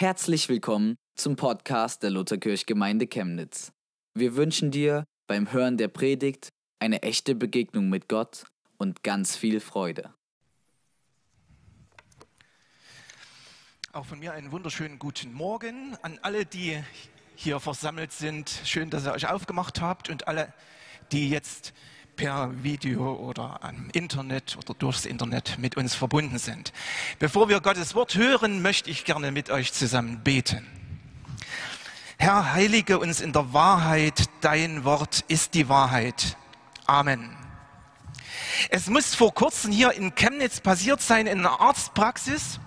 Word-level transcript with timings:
Herzlich 0.00 0.48
willkommen 0.48 0.96
zum 1.14 1.36
Podcast 1.36 2.02
der 2.02 2.08
Lutherkirchgemeinde 2.08 3.06
Chemnitz. 3.06 3.70
Wir 4.14 4.34
wünschen 4.34 4.70
dir 4.70 5.04
beim 5.26 5.52
Hören 5.52 5.76
der 5.76 5.88
Predigt 5.88 6.48
eine 6.78 7.02
echte 7.02 7.34
Begegnung 7.34 7.90
mit 7.90 8.08
Gott 8.08 8.46
und 8.78 9.02
ganz 9.02 9.36
viel 9.36 9.60
Freude. 9.60 10.14
Auch 13.92 14.06
von 14.06 14.20
mir 14.20 14.32
einen 14.32 14.52
wunderschönen 14.52 14.98
guten 14.98 15.34
Morgen 15.34 15.94
an 16.00 16.18
alle, 16.22 16.46
die 16.46 16.82
hier 17.36 17.60
versammelt 17.60 18.12
sind. 18.12 18.48
Schön, 18.64 18.88
dass 18.88 19.04
ihr 19.04 19.12
euch 19.12 19.28
aufgemacht 19.28 19.82
habt 19.82 20.08
und 20.08 20.26
alle, 20.26 20.50
die 21.12 21.28
jetzt 21.28 21.74
per 22.20 22.50
Video 22.62 23.14
oder 23.14 23.60
am 23.62 23.88
Internet 23.94 24.58
oder 24.58 24.74
durchs 24.74 25.06
Internet 25.06 25.56
mit 25.58 25.78
uns 25.78 25.94
verbunden 25.94 26.38
sind. 26.38 26.70
Bevor 27.18 27.48
wir 27.48 27.62
Gottes 27.62 27.94
Wort 27.94 28.14
hören, 28.14 28.60
möchte 28.60 28.90
ich 28.90 29.06
gerne 29.06 29.32
mit 29.32 29.48
euch 29.48 29.72
zusammen 29.72 30.20
beten. 30.22 30.66
Herr, 32.18 32.52
heilige 32.52 32.98
uns 32.98 33.22
in 33.22 33.32
der 33.32 33.54
Wahrheit, 33.54 34.24
dein 34.42 34.84
Wort 34.84 35.24
ist 35.28 35.54
die 35.54 35.70
Wahrheit. 35.70 36.36
Amen. 36.84 37.34
Es 38.68 38.88
muss 38.88 39.14
vor 39.14 39.32
kurzem 39.32 39.72
hier 39.72 39.92
in 39.92 40.14
Chemnitz 40.14 40.60
passiert 40.60 41.00
sein, 41.00 41.26
in 41.26 41.38
einer 41.38 41.58
Arztpraxis. 41.58 42.60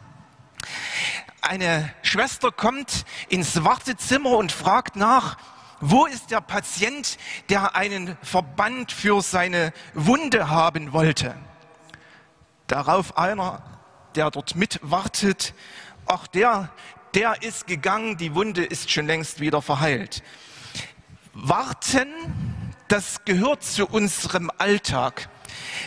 Eine 1.42 1.94
Schwester 2.02 2.52
kommt 2.52 3.06
ins 3.30 3.64
Wartezimmer 3.64 4.32
und 4.32 4.52
fragt 4.52 4.96
nach, 4.96 5.38
wo 5.86 6.06
ist 6.06 6.32
der 6.32 6.40
Patient, 6.40 7.18
der 7.50 7.76
einen 7.76 8.18
Verband 8.22 8.94
für 8.94 9.22
seine 9.22 9.74
Wunde 9.94 10.50
haben 10.50 10.94
wollte? 10.94 11.36
Darauf 12.68 13.18
einer, 13.18 13.62
der 14.16 14.32
dort 14.32 14.56
mitwartet, 14.56 15.54
ach 16.06 16.28
der, 16.28 16.70
der 17.16 17.44
ist 17.44 17.68
gegangen, 17.68 18.16
die 18.16 18.34
Wunde 18.34 18.64
ist 18.64 18.92
schon 18.92 19.08
längst 19.08 19.42
wieder 19.42 19.62
verheilt. 19.62 20.24
Warten, 21.34 22.08
das 22.88 23.26
gehört 23.26 23.64
zu 23.64 23.86
unserem 23.86 24.52
Alltag. 24.58 25.28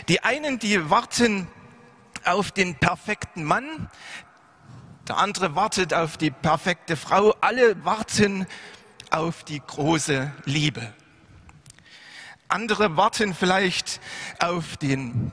Die 0.09 0.23
einen, 0.23 0.59
die 0.59 0.91
warten 0.91 1.47
auf 2.23 2.51
den 2.51 2.75
perfekten 2.75 3.43
Mann, 3.43 3.89
der 5.07 5.17
andere 5.17 5.55
wartet 5.55 5.91
auf 5.91 6.17
die 6.17 6.29
perfekte 6.29 6.97
Frau, 6.97 7.33
alle 7.41 7.83
warten 7.83 8.45
auf 9.11 9.43
die 9.43 9.61
große 9.65 10.31
Liebe. 10.45 10.93
Andere 12.49 12.95
warten 12.95 13.33
vielleicht 13.33 13.99
auf 14.39 14.77
den 14.77 15.31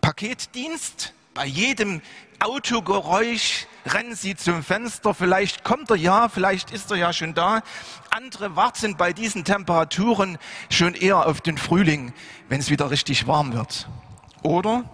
Paketdienst. 0.00 1.14
Bei 1.34 1.46
jedem 1.46 2.02
Autogeräusch 2.40 3.66
rennen 3.86 4.14
sie 4.14 4.36
zum 4.36 4.62
Fenster. 4.62 5.14
Vielleicht 5.14 5.64
kommt 5.64 5.88
er 5.90 5.96
ja, 5.96 6.28
vielleicht 6.28 6.70
ist 6.70 6.90
er 6.90 6.98
ja 6.98 7.12
schon 7.12 7.34
da. 7.34 7.62
Andere 8.10 8.54
warten 8.56 8.96
bei 8.96 9.12
diesen 9.12 9.44
Temperaturen 9.44 10.36
schon 10.68 10.94
eher 10.94 11.26
auf 11.26 11.40
den 11.40 11.56
Frühling, 11.56 12.12
wenn 12.48 12.60
es 12.60 12.68
wieder 12.68 12.90
richtig 12.90 13.26
warm 13.26 13.54
wird. 13.54 13.88
Oder 14.42 14.84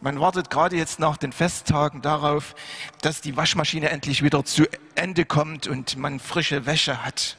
man 0.00 0.18
wartet 0.18 0.48
gerade 0.48 0.76
jetzt 0.76 0.98
nach 0.98 1.16
den 1.16 1.32
Festtagen 1.32 2.02
darauf, 2.02 2.54
dass 3.02 3.20
die 3.20 3.36
Waschmaschine 3.36 3.90
endlich 3.90 4.22
wieder 4.22 4.44
zu 4.44 4.64
Ende 4.94 5.24
kommt 5.24 5.66
und 5.66 5.96
man 5.96 6.18
frische 6.20 6.66
Wäsche 6.66 7.04
hat. 7.04 7.36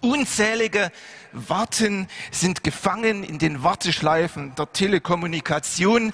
Unzählige 0.00 0.92
Warten 1.32 2.06
sind 2.30 2.62
gefangen 2.62 3.24
in 3.24 3.38
den 3.38 3.62
Warteschleifen 3.62 4.54
der 4.54 4.72
Telekommunikation 4.72 6.12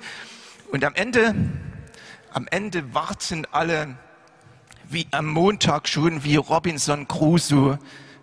und 0.71 0.85
am 0.85 0.95
Ende, 0.95 1.35
am 2.33 2.47
Ende 2.51 2.95
warten 2.95 3.47
alle 3.51 3.97
wie 4.85 5.09
am 5.11 5.27
Montag 5.27 5.89
schon 5.89 6.23
wie 6.23 6.37
Robinson 6.37 7.09
Crusoe 7.09 7.79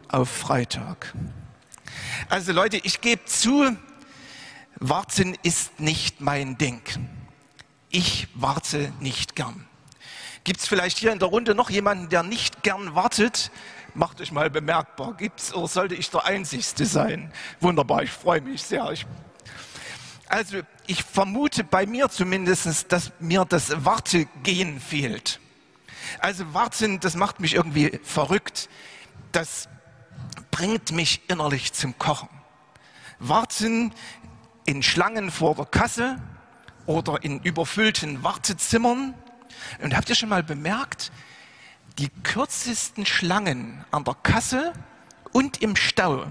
auf 0.08 0.30
Freitag. 0.30 1.14
Also 2.30 2.54
Leute, 2.54 2.78
ich 2.78 3.02
gebe 3.02 3.26
zu, 3.26 3.76
warten 4.76 5.36
ist 5.44 5.80
nicht 5.80 6.22
mein 6.22 6.58
Ding. 6.58 6.82
Ich 7.90 8.28
warte 8.34 8.94
nicht 9.00 9.36
gern. 9.36 9.68
Gibt 10.44 10.62
es 10.62 10.68
vielleicht 10.68 10.98
hier 10.98 11.12
in 11.12 11.20
der 11.20 11.28
Runde 11.28 11.54
noch 11.54 11.70
jemanden, 11.70 12.10
der 12.10 12.24
nicht 12.24 12.64
gern 12.64 12.96
wartet? 12.96 13.52
Macht 13.96 14.22
euch 14.22 14.32
mal 14.32 14.50
bemerkbar. 14.50 15.14
Gibt's 15.16 15.54
oder 15.54 15.68
sollte 15.68 15.96
ich 15.96 16.10
der 16.10 16.26
Einzigste 16.26 16.86
sein? 16.86 17.32
Wunderbar, 17.60 18.04
ich 18.04 18.12
freue 18.12 18.42
mich 18.42 18.64
sehr. 18.64 18.92
Ich 18.92 19.06
also 20.30 20.60
ich 20.86 21.04
vermute 21.04 21.64
bei 21.64 21.88
mir 21.88 22.08
zumindest, 22.10 22.92
dass 22.92 23.12
mir 23.20 23.46
das 23.46 23.84
Wartegehen 23.84 24.80
fehlt. 24.80 25.40
Also 26.20 26.54
warten, 26.54 27.00
das 27.00 27.16
macht 27.16 27.40
mich 27.40 27.56
irgendwie 27.56 28.00
verrückt. 28.04 28.70
Das 29.32 29.68
bringt 30.52 30.92
mich 30.92 31.22
innerlich 31.30 31.74
zum 31.74 31.98
Kochen. 31.98 32.30
Warten 33.18 33.92
in 34.66 34.84
Schlangen 34.84 35.32
vor 35.32 35.56
der 35.56 35.66
Kasse 35.66 36.18
oder 36.86 37.24
in 37.24 37.40
überfüllten 37.42 38.24
Wartezimmern. 38.24 39.16
Und 39.82 39.98
habt 39.98 40.10
ihr 40.10 40.16
schon 40.16 40.30
mal 40.30 40.44
bemerkt, 40.44 41.12
die 42.00 42.10
kürzesten 42.24 43.06
Schlangen 43.06 43.84
an 43.92 44.06
der 44.06 44.16
Kasse 44.24 44.74
und 45.34 45.62
im 45.62 45.76
Stau 45.76 46.26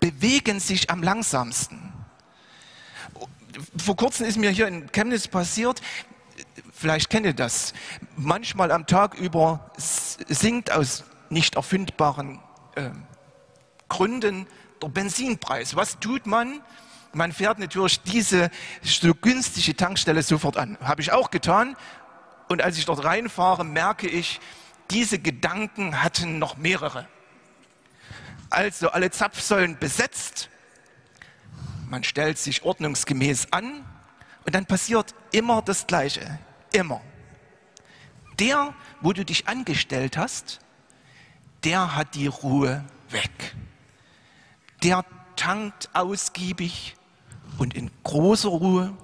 bewegen 0.00 0.58
sich 0.58 0.90
am 0.90 1.02
langsamsten. 1.02 1.92
Vor 3.76 3.96
kurzem 3.96 4.26
ist 4.26 4.36
mir 4.36 4.50
hier 4.50 4.66
in 4.66 4.90
Chemnitz 4.90 5.28
passiert, 5.28 5.80
vielleicht 6.72 7.08
kennt 7.08 7.24
ihr 7.24 7.34
das, 7.34 7.72
manchmal 8.16 8.72
am 8.72 8.86
Tag 8.86 9.14
über 9.14 9.70
sinkt 9.76 10.72
aus 10.72 11.04
nicht 11.30 11.54
erfindbaren 11.54 12.40
äh, 12.74 12.90
Gründen 13.88 14.48
der 14.82 14.88
Benzinpreis. 14.88 15.76
Was 15.76 16.00
tut 16.00 16.26
man? 16.26 16.60
Man 17.12 17.32
fährt 17.32 17.60
natürlich 17.60 18.00
diese 18.02 18.50
so 18.82 19.14
günstige 19.14 19.76
Tankstelle 19.76 20.22
sofort 20.24 20.56
an. 20.56 20.76
Habe 20.80 21.00
ich 21.00 21.12
auch 21.12 21.30
getan. 21.30 21.76
Und 22.48 22.60
als 22.60 22.76
ich 22.76 22.84
dort 22.84 23.04
reinfahre, 23.04 23.64
merke 23.64 24.08
ich, 24.08 24.40
diese 24.90 25.18
Gedanken 25.18 26.02
hatten 26.02 26.38
noch 26.38 26.56
mehrere. 26.56 27.08
Also 28.50 28.90
alle 28.90 29.10
Zapfsäulen 29.10 29.78
besetzt, 29.78 30.48
man 31.88 32.04
stellt 32.04 32.38
sich 32.38 32.62
ordnungsgemäß 32.62 33.52
an 33.52 33.84
und 34.46 34.54
dann 34.54 34.66
passiert 34.66 35.14
immer 35.32 35.62
das 35.62 35.86
Gleiche. 35.86 36.38
Immer. 36.72 37.00
Der, 38.38 38.74
wo 39.00 39.12
du 39.12 39.24
dich 39.24 39.48
angestellt 39.48 40.16
hast, 40.16 40.60
der 41.62 41.96
hat 41.96 42.14
die 42.14 42.26
Ruhe 42.26 42.84
weg. 43.10 43.54
Der 44.82 45.04
tankt 45.36 45.88
ausgiebig 45.94 46.96
und 47.58 47.74
in 47.74 47.90
großer 48.02 48.48
Ruhe, 48.48 48.96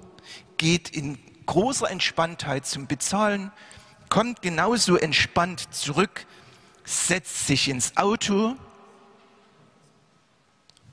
geht 0.57 0.89
in 0.89 1.17
großer 1.45 1.89
Entspanntheit 1.89 2.65
zum 2.65 2.87
Bezahlen, 2.87 3.51
kommt 4.11 4.41
genauso 4.41 4.97
entspannt 4.97 5.73
zurück, 5.73 6.25
setzt 6.83 7.47
sich 7.47 7.69
ins 7.69 7.95
Auto 7.95 8.57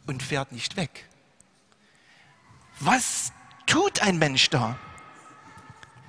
und 0.07 0.23
fährt 0.23 0.53
nicht 0.53 0.77
weg. 0.77 1.09
Was 2.79 3.33
tut 3.67 4.01
ein 4.03 4.19
Mensch 4.19 4.51
da? 4.51 4.79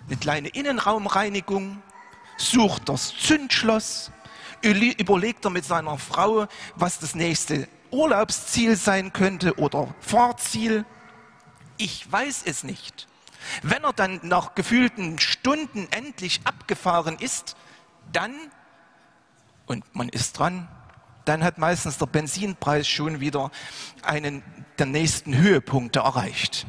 Eine 0.05 0.17
kleine 0.17 0.49
Innenraumreinigung, 0.49 1.81
sucht 2.37 2.87
das 2.89 3.17
Zündschloss, 3.17 4.11
überlegt 4.61 5.45
er 5.45 5.49
mit 5.49 5.65
seiner 5.65 5.97
Frau, 5.97 6.47
was 6.75 6.99
das 6.99 7.15
nächste 7.15 7.67
Urlaubsziel 7.89 8.75
sein 8.75 9.13
könnte 9.13 9.57
oder 9.57 9.95
Fahrziel. 9.99 10.85
Ich 11.77 12.09
weiß 12.11 12.43
es 12.45 12.63
nicht. 12.63 13.07
Wenn 13.61 13.83
er 13.83 13.93
dann 13.93 14.19
nach 14.23 14.55
gefühlten 14.55 15.19
Stunden 15.19 15.87
endlich 15.91 16.41
abgefahren 16.43 17.17
ist, 17.19 17.55
dann, 18.11 18.33
und 19.65 19.83
man 19.95 20.09
ist 20.09 20.37
dran, 20.37 20.67
dann 21.25 21.43
hat 21.43 21.57
meistens 21.57 21.97
der 21.97 22.07
Benzinpreis 22.07 22.87
schon 22.87 23.19
wieder 23.19 23.51
einen 24.01 24.43
der 24.77 24.87
nächsten 24.87 25.37
Höhepunkte 25.37 25.99
erreicht. 25.99 26.65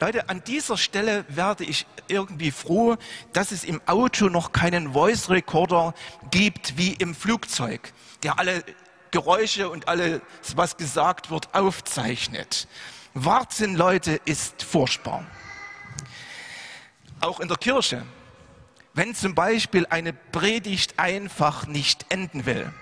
Leute, 0.00 0.28
an 0.28 0.44
dieser 0.44 0.76
Stelle 0.76 1.24
werde 1.28 1.64
ich 1.64 1.86
irgendwie 2.06 2.52
froh, 2.52 2.96
dass 3.32 3.50
es 3.50 3.64
im 3.64 3.80
Auto 3.86 4.28
noch 4.28 4.52
keinen 4.52 4.92
Voice 4.92 5.28
Recorder 5.28 5.94
gibt 6.30 6.76
wie 6.76 6.92
im 6.92 7.14
Flugzeug, 7.14 7.92
der 8.22 8.38
alle 8.38 8.62
Geräusche 9.10 9.70
und 9.70 9.88
alles, 9.88 10.20
was 10.54 10.76
gesagt 10.76 11.30
wird, 11.30 11.52
aufzeichnet. 11.54 12.68
Warten, 13.14 13.74
Leute, 13.74 14.20
ist 14.24 14.62
furchtbar 14.62 15.24
auch 17.20 17.40
in 17.40 17.48
der 17.48 17.56
Kirche. 17.56 18.04
Wenn 18.94 19.14
zum 19.14 19.34
Beispiel 19.34 19.86
eine 19.90 20.12
Predigt 20.12 20.98
einfach 20.98 21.66
nicht 21.66 22.06
enden 22.08 22.46
will. 22.46 22.72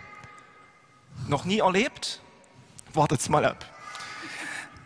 Noch 1.29 1.45
nie 1.45 1.59
erlebt? 1.59 2.21
Wartet's 2.95 3.29
mal 3.29 3.45
ab. 3.45 3.65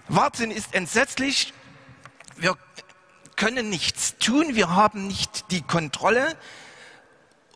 Warten 0.08 0.50
ist 0.50 0.74
entsetzlich. 0.74 1.52
Wir 2.36 2.56
können 3.36 3.70
nichts 3.70 4.16
tun. 4.18 4.54
Wir 4.54 4.70
haben 4.70 5.06
nicht 5.06 5.50
die 5.50 5.62
Kontrolle. 5.62 6.36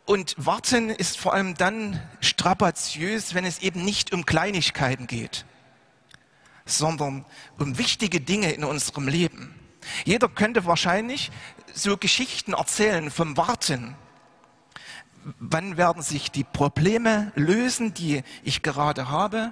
Und 0.05 0.35
warten 0.37 0.89
ist 0.91 1.17
vor 1.17 1.33
allem 1.33 1.55
dann 1.55 2.01
strapaziös, 2.21 3.33
wenn 3.33 3.43
es 3.43 3.59
eben 3.59 3.83
nicht 3.83 4.13
um 4.13 4.25
Kleinigkeiten 4.25 5.07
geht, 5.07 5.45
sondern 6.65 7.25
um 7.57 7.77
wichtige 7.79 8.21
Dinge 8.21 8.51
in 8.51 8.63
unserem 8.63 9.07
Leben. 9.07 9.64
Jeder 10.03 10.27
könnte 10.27 10.65
wahrscheinlich 10.65 11.31
so 11.73 11.97
Geschichten 11.97 12.53
erzählen 12.53 13.11
vom 13.11 13.37
Warten. 13.37 13.95
Wann 15.39 15.77
werden 15.77 16.03
sich 16.03 16.31
die 16.31 16.43
Probleme 16.43 17.31
lösen, 17.35 17.93
die 17.93 18.23
ich 18.43 18.61
gerade 18.61 19.09
habe? 19.09 19.51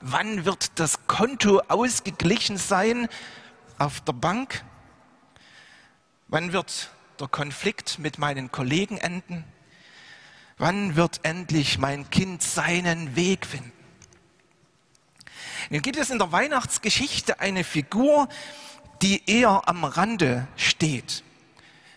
Wann 0.00 0.44
wird 0.44 0.78
das 0.78 1.06
Konto 1.06 1.60
ausgeglichen 1.68 2.56
sein 2.56 3.08
auf 3.78 4.00
der 4.00 4.12
Bank? 4.14 4.64
Wann 6.28 6.52
wird 6.52 6.90
der 7.20 7.28
Konflikt 7.28 7.98
mit 7.98 8.18
meinen 8.18 8.50
Kollegen 8.50 8.96
enden? 8.96 9.44
Wann 10.56 10.96
wird 10.96 11.20
endlich 11.22 11.78
mein 11.78 12.08
Kind 12.10 12.42
seinen 12.42 13.16
Weg 13.16 13.44
finden? 13.44 13.72
Nun 15.70 15.82
gibt 15.82 15.96
es 15.96 16.10
in 16.10 16.18
der 16.18 16.32
Weihnachtsgeschichte 16.32 17.40
eine 17.40 17.64
Figur, 17.64 18.28
die 19.02 19.22
eher 19.26 19.68
am 19.68 19.84
Rande 19.84 20.46
steht. 20.56 21.22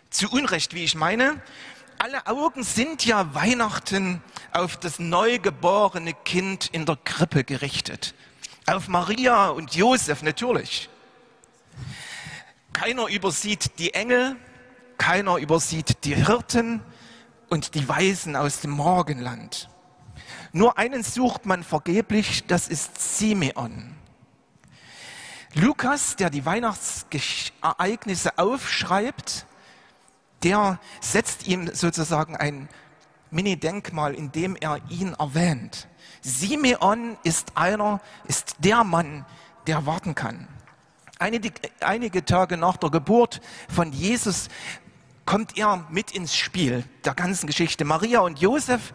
Zu 0.10 0.30
Unrecht, 0.30 0.74
wie 0.74 0.84
ich 0.84 0.96
meine. 0.96 1.42
Alle 2.00 2.28
Augen 2.28 2.64
sind 2.64 3.06
ja 3.06 3.34
Weihnachten 3.34 4.22
auf 4.52 4.78
das 4.78 5.00
neugeborene 5.00 6.14
Kind 6.14 6.68
in 6.68 6.86
der 6.86 6.96
Krippe 6.96 7.44
gerichtet. 7.44 8.14
Auf 8.66 8.88
Maria 8.88 9.50
und 9.50 9.76
Josef 9.76 10.22
natürlich. 10.22 10.90
Keiner 12.74 13.08
übersieht 13.08 13.80
die 13.80 13.94
Engel, 13.94 14.36
keiner 14.98 15.38
übersieht 15.38 16.04
die 16.04 16.16
Hirten 16.16 16.82
und 17.50 17.74
die 17.76 17.88
Weisen 17.88 18.36
aus 18.36 18.62
dem 18.62 18.72
Morgenland. 18.72 19.70
Nur 20.52 20.78
einen 20.78 21.04
sucht 21.04 21.46
man 21.46 21.64
vergeblich, 21.64 22.46
das 22.46 22.68
ist 22.68 23.18
Simeon. 23.18 23.96
Lukas, 25.54 26.16
der 26.16 26.30
die 26.30 26.46
Weihnachtsereignisse 26.46 28.38
aufschreibt, 28.38 29.46
der 30.44 30.80
setzt 31.02 31.48
ihm 31.48 31.74
sozusagen 31.74 32.36
ein 32.36 32.70
Mini-Denkmal, 33.32 34.14
indem 34.14 34.56
er 34.56 34.80
ihn 34.90 35.14
erwähnt. 35.14 35.88
Simeon 36.22 37.18
ist 37.24 37.54
einer, 37.56 38.02
ist 38.28 38.56
der 38.60 38.84
Mann, 38.84 39.26
der 39.66 39.86
warten 39.86 40.16
kann. 40.16 40.48
Einige 41.20 42.26
Tage 42.26 42.58
nach 42.58 42.78
der 42.78 42.92
Geburt 42.92 43.42
von 43.68 43.92
Jesus 43.92 44.50
kommt 45.26 45.58
er 45.58 45.86
mit 45.90 46.12
ins 46.12 46.36
Spiel 46.36 46.84
der 47.04 47.16
ganzen 47.16 47.48
Geschichte. 47.48 47.84
Maria 47.86 48.20
und 48.20 48.40
Josef 48.40 48.94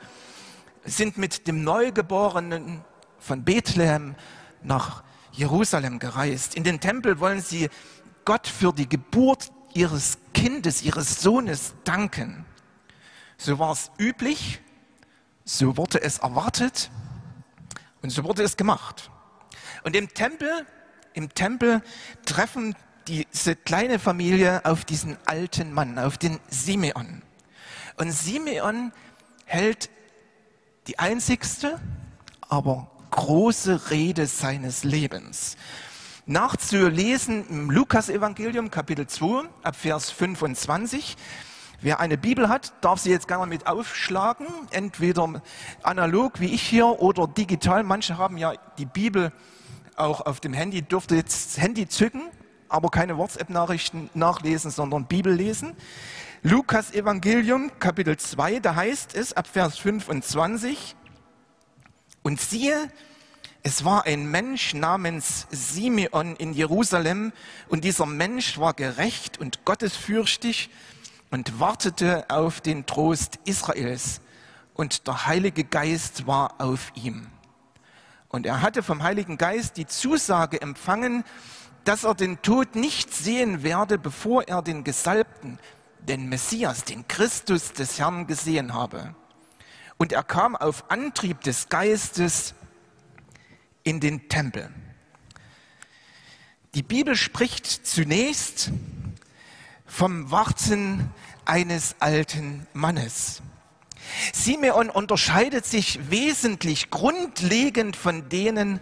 sind 0.84 1.18
mit 1.18 1.46
dem 1.46 1.64
Neugeborenen 1.64 2.84
von 3.18 3.44
Bethlehem 3.44 4.14
nach 4.62 5.02
Jerusalem 5.32 5.98
gereist. 5.98 6.54
In 6.54 6.64
den 6.64 6.80
Tempel 6.80 7.18
wollen 7.20 7.40
sie 7.40 7.68
Gott 8.24 8.46
für 8.46 8.72
die 8.72 8.88
Geburt 8.88 9.50
ihres 9.74 10.18
Kindes, 10.34 10.82
ihres 10.82 11.20
Sohnes 11.20 11.74
danken. 11.84 12.44
So 13.36 13.58
war 13.58 13.72
es 13.72 13.90
üblich, 13.98 14.60
so 15.44 15.76
wurde 15.76 16.00
es 16.02 16.18
erwartet 16.18 16.90
und 18.02 18.10
so 18.10 18.24
wurde 18.24 18.42
es 18.42 18.56
gemacht. 18.56 19.10
Und 19.82 19.96
im 19.96 20.08
Tempel, 20.12 20.66
im 21.14 21.34
Tempel 21.34 21.82
treffen 22.24 22.76
diese 23.08 23.56
kleine 23.56 23.98
Familie 23.98 24.64
auf 24.64 24.84
diesen 24.84 25.16
alten 25.26 25.72
Mann, 25.72 25.98
auf 25.98 26.18
den 26.18 26.38
Simeon. 26.48 27.22
Und 27.96 28.12
Simeon 28.12 28.92
hält 29.44 29.90
die 30.86 30.98
einzigste, 30.98 31.80
aber 32.48 32.90
große 33.12 33.90
Rede 33.90 34.26
seines 34.26 34.82
Lebens. 34.82 35.56
Nachzulesen 36.26 37.46
im 37.48 37.70
Lukas-Evangelium, 37.70 38.70
Kapitel 38.70 39.06
2, 39.06 39.44
ab 39.62 39.76
Vers 39.76 40.10
25. 40.10 41.16
Wer 41.80 42.00
eine 42.00 42.16
Bibel 42.16 42.48
hat, 42.48 42.72
darf 42.80 43.00
sie 43.00 43.10
jetzt 43.10 43.28
gerne 43.28 43.46
mit 43.46 43.66
aufschlagen, 43.66 44.46
entweder 44.70 45.42
analog 45.82 46.40
wie 46.40 46.54
ich 46.54 46.62
hier 46.62 46.86
oder 46.86 47.26
digital. 47.26 47.82
Manche 47.82 48.18
haben 48.18 48.38
ja 48.38 48.54
die 48.78 48.86
Bibel 48.86 49.32
auch 49.96 50.24
auf 50.24 50.40
dem 50.40 50.52
Handy, 50.52 50.82
dürfte 50.82 51.16
jetzt 51.16 51.56
das 51.56 51.62
Handy 51.62 51.88
zücken, 51.88 52.22
aber 52.68 52.88
keine 52.88 53.18
WhatsApp-Nachrichten 53.18 54.08
nachlesen, 54.14 54.70
sondern 54.70 55.06
Bibel 55.06 55.34
lesen. 55.34 55.76
Lukas 56.42 56.92
Evangelium, 56.92 57.70
Kapitel 57.78 58.16
2, 58.16 58.60
da 58.60 58.74
heißt 58.74 59.14
es 59.14 59.32
ab 59.32 59.46
Vers 59.46 59.78
25, 59.78 60.96
und 62.22 62.40
siehe, 62.40 62.90
es 63.62 63.84
war 63.84 64.06
ein 64.06 64.30
Mensch 64.30 64.74
namens 64.74 65.46
Simeon 65.50 66.34
in 66.36 66.52
Jerusalem 66.52 67.32
und 67.68 67.84
dieser 67.84 68.06
Mensch 68.06 68.58
war 68.58 68.74
gerecht 68.74 69.38
und 69.38 69.64
gottesfürchtig 69.64 70.70
und 71.30 71.60
wartete 71.60 72.28
auf 72.28 72.60
den 72.60 72.86
Trost 72.86 73.38
Israels 73.44 74.20
und 74.74 75.06
der 75.06 75.26
Heilige 75.26 75.64
Geist 75.64 76.26
war 76.26 76.60
auf 76.60 76.92
ihm. 76.94 77.28
Und 78.28 78.46
er 78.46 78.62
hatte 78.62 78.82
vom 78.82 79.02
Heiligen 79.02 79.38
Geist 79.38 79.76
die 79.76 79.86
Zusage 79.86 80.60
empfangen, 80.60 81.22
dass 81.84 82.04
er 82.04 82.14
den 82.14 82.40
Tod 82.42 82.74
nicht 82.74 83.12
sehen 83.12 83.62
werde, 83.62 83.98
bevor 83.98 84.48
er 84.48 84.62
den 84.62 84.84
Gesalbten, 84.84 85.58
den 86.00 86.28
Messias, 86.28 86.84
den 86.84 87.06
Christus 87.06 87.72
des 87.72 87.98
Herrn 87.98 88.26
gesehen 88.26 88.74
habe. 88.74 89.14
Und 89.98 90.12
er 90.12 90.22
kam 90.22 90.56
auf 90.56 90.90
Antrieb 90.90 91.40
des 91.42 91.68
Geistes 91.68 92.54
in 93.84 94.00
den 94.00 94.28
Tempel. 94.28 94.70
Die 96.74 96.82
Bibel 96.82 97.16
spricht 97.16 97.66
zunächst 97.66 98.70
vom 99.86 100.30
Warten 100.30 101.12
eines 101.44 101.96
alten 102.00 102.66
Mannes. 102.72 103.42
Simeon 104.32 104.90
unterscheidet 104.90 105.66
sich 105.66 106.10
wesentlich 106.10 106.90
grundlegend 106.90 107.96
von 107.96 108.28
denen, 108.28 108.80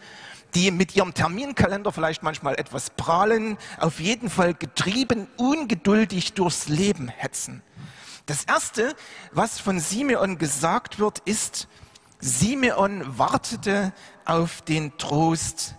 die 0.54 0.70
mit 0.70 0.96
ihrem 0.96 1.14
Terminkalender 1.14 1.92
vielleicht 1.92 2.22
manchmal 2.22 2.54
etwas 2.54 2.90
prahlen, 2.90 3.56
auf 3.78 4.00
jeden 4.00 4.30
Fall 4.30 4.54
getrieben, 4.54 5.28
ungeduldig 5.36 6.34
durchs 6.34 6.68
Leben 6.68 7.08
hetzen. 7.08 7.62
Das 8.30 8.44
Erste, 8.44 8.94
was 9.32 9.58
von 9.58 9.80
Simeon 9.80 10.38
gesagt 10.38 11.00
wird, 11.00 11.18
ist, 11.24 11.66
Simeon 12.20 13.18
wartete 13.18 13.92
auf 14.24 14.62
den 14.62 14.96
Trost 14.98 15.74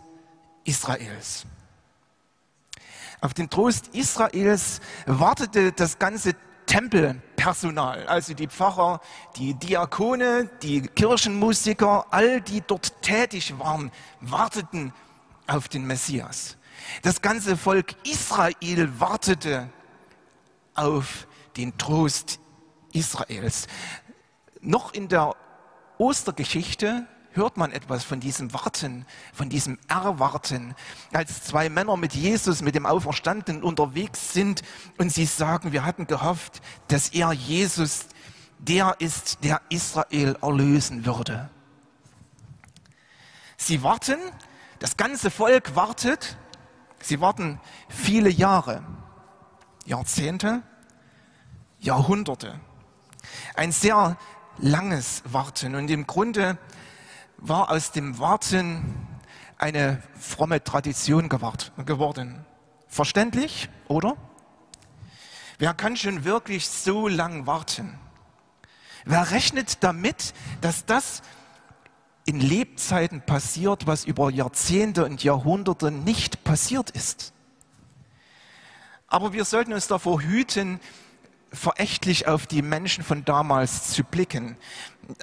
Israels. 0.66 1.46
Auf 3.22 3.34
den 3.34 3.50
Trost 3.50 3.88
Israels 3.94 4.82
wartete 5.06 5.72
das 5.72 5.98
ganze 5.98 6.36
Tempelpersonal, 6.66 8.06
also 8.08 8.34
die 8.34 8.48
Pfarrer, 8.48 9.00
die 9.38 9.54
Diakone, 9.54 10.50
die 10.62 10.82
Kirchenmusiker, 10.82 12.08
all 12.12 12.42
die 12.42 12.62
dort 12.68 13.02
tätig 13.02 13.58
waren, 13.60 13.94
warteten 14.20 14.92
auf 15.48 15.70
den 15.70 15.88
Messias. 15.88 16.58
Das 17.02 17.22
ganze 17.22 17.56
Volk 17.56 17.96
Israel 18.04 19.00
wartete 19.00 19.70
auf 20.76 21.28
den 21.58 21.78
Trost 21.78 22.40
Israels. 22.94 23.68
Noch 24.60 24.94
in 24.94 25.08
der 25.08 25.36
Ostergeschichte 25.98 27.08
hört 27.34 27.58
man 27.58 27.72
etwas 27.72 28.04
von 28.04 28.20
diesem 28.20 28.54
Warten, 28.54 29.06
von 29.34 29.50
diesem 29.50 29.80
Erwarten, 29.88 30.76
als 31.14 31.44
zwei 31.44 31.70
Männer 31.70 31.98
mit 31.98 32.14
Jesus, 32.14 32.62
mit 32.62 32.76
dem 32.76 32.86
Auferstandenen 32.86 33.64
unterwegs 33.64 34.34
sind 34.34 34.64
und 34.98 35.12
sie 35.12 35.26
sagen, 35.26 35.72
wir 35.72 35.86
hatten 35.86 36.08
gehofft, 36.08 36.62
dass 36.88 37.10
er 37.10 37.32
Jesus 37.32 38.08
der 38.60 38.96
ist, 39.00 39.44
der 39.44 39.62
Israel 39.70 40.38
erlösen 40.42 41.06
würde. 41.06 41.50
Sie 43.58 43.82
warten, 43.84 44.20
das 44.80 44.98
ganze 44.98 45.32
Volk 45.32 45.76
wartet, 45.76 46.38
sie 47.02 47.22
warten 47.22 47.60
viele 47.90 48.30
Jahre, 48.30 48.84
Jahrzehnte, 49.86 50.64
Jahrhunderte. 51.82 52.60
Ein 53.56 53.72
sehr 53.72 54.18
langes 54.60 55.24
Warten. 55.26 55.76
Und 55.76 55.90
im 55.90 56.08
Grunde 56.08 56.58
war 57.38 57.72
aus 57.72 57.92
dem 57.92 58.20
Warten 58.20 59.20
eine 59.58 60.02
fromme 60.18 60.64
Tradition 60.64 61.28
geworden. 61.28 62.46
Verständlich, 62.88 63.70
oder? 63.88 64.16
Wer 65.58 65.74
kann 65.74 65.98
schon 65.98 66.24
wirklich 66.24 66.70
so 66.70 67.08
lang 67.08 67.48
warten? 67.48 68.00
Wer 69.06 69.32
rechnet 69.32 69.84
damit, 69.84 70.34
dass 70.62 70.86
das 70.86 71.22
in 72.26 72.40
Lebzeiten 72.40 73.22
passiert, 73.22 73.88
was 73.88 74.06
über 74.06 74.30
Jahrzehnte 74.30 75.06
und 75.06 75.24
Jahrhunderte 75.24 75.90
nicht 75.90 76.44
passiert 76.44 76.92
ist? 76.92 77.34
Aber 79.08 79.34
wir 79.34 79.46
sollten 79.46 79.74
uns 79.74 79.88
davor 79.88 80.22
hüten, 80.22 80.80
verächtlich 81.52 82.28
auf 82.28 82.48
die 82.48 82.62
Menschen 82.62 83.04
von 83.04 83.26
damals 83.26 83.92
zu 83.92 84.04
blicken. 84.04 84.58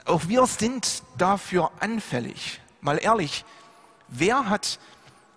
Auch 0.04 0.28
wir 0.28 0.46
sind 0.46 1.02
dafür 1.16 1.70
anfällig. 1.80 2.60
Mal 2.80 2.98
ehrlich, 3.02 3.44
wer 4.08 4.48
hat 4.48 4.78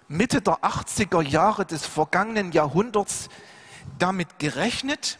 Mitte 0.07 0.41
der 0.41 0.59
80er 0.59 1.21
Jahre 1.21 1.65
des 1.65 1.85
vergangenen 1.85 2.51
Jahrhunderts 2.51 3.29
damit 3.97 4.39
gerechnet, 4.39 5.17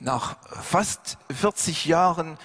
nach 0.00 0.36
fast 0.62 1.18
40 1.30 1.86
Jahren 1.86 2.38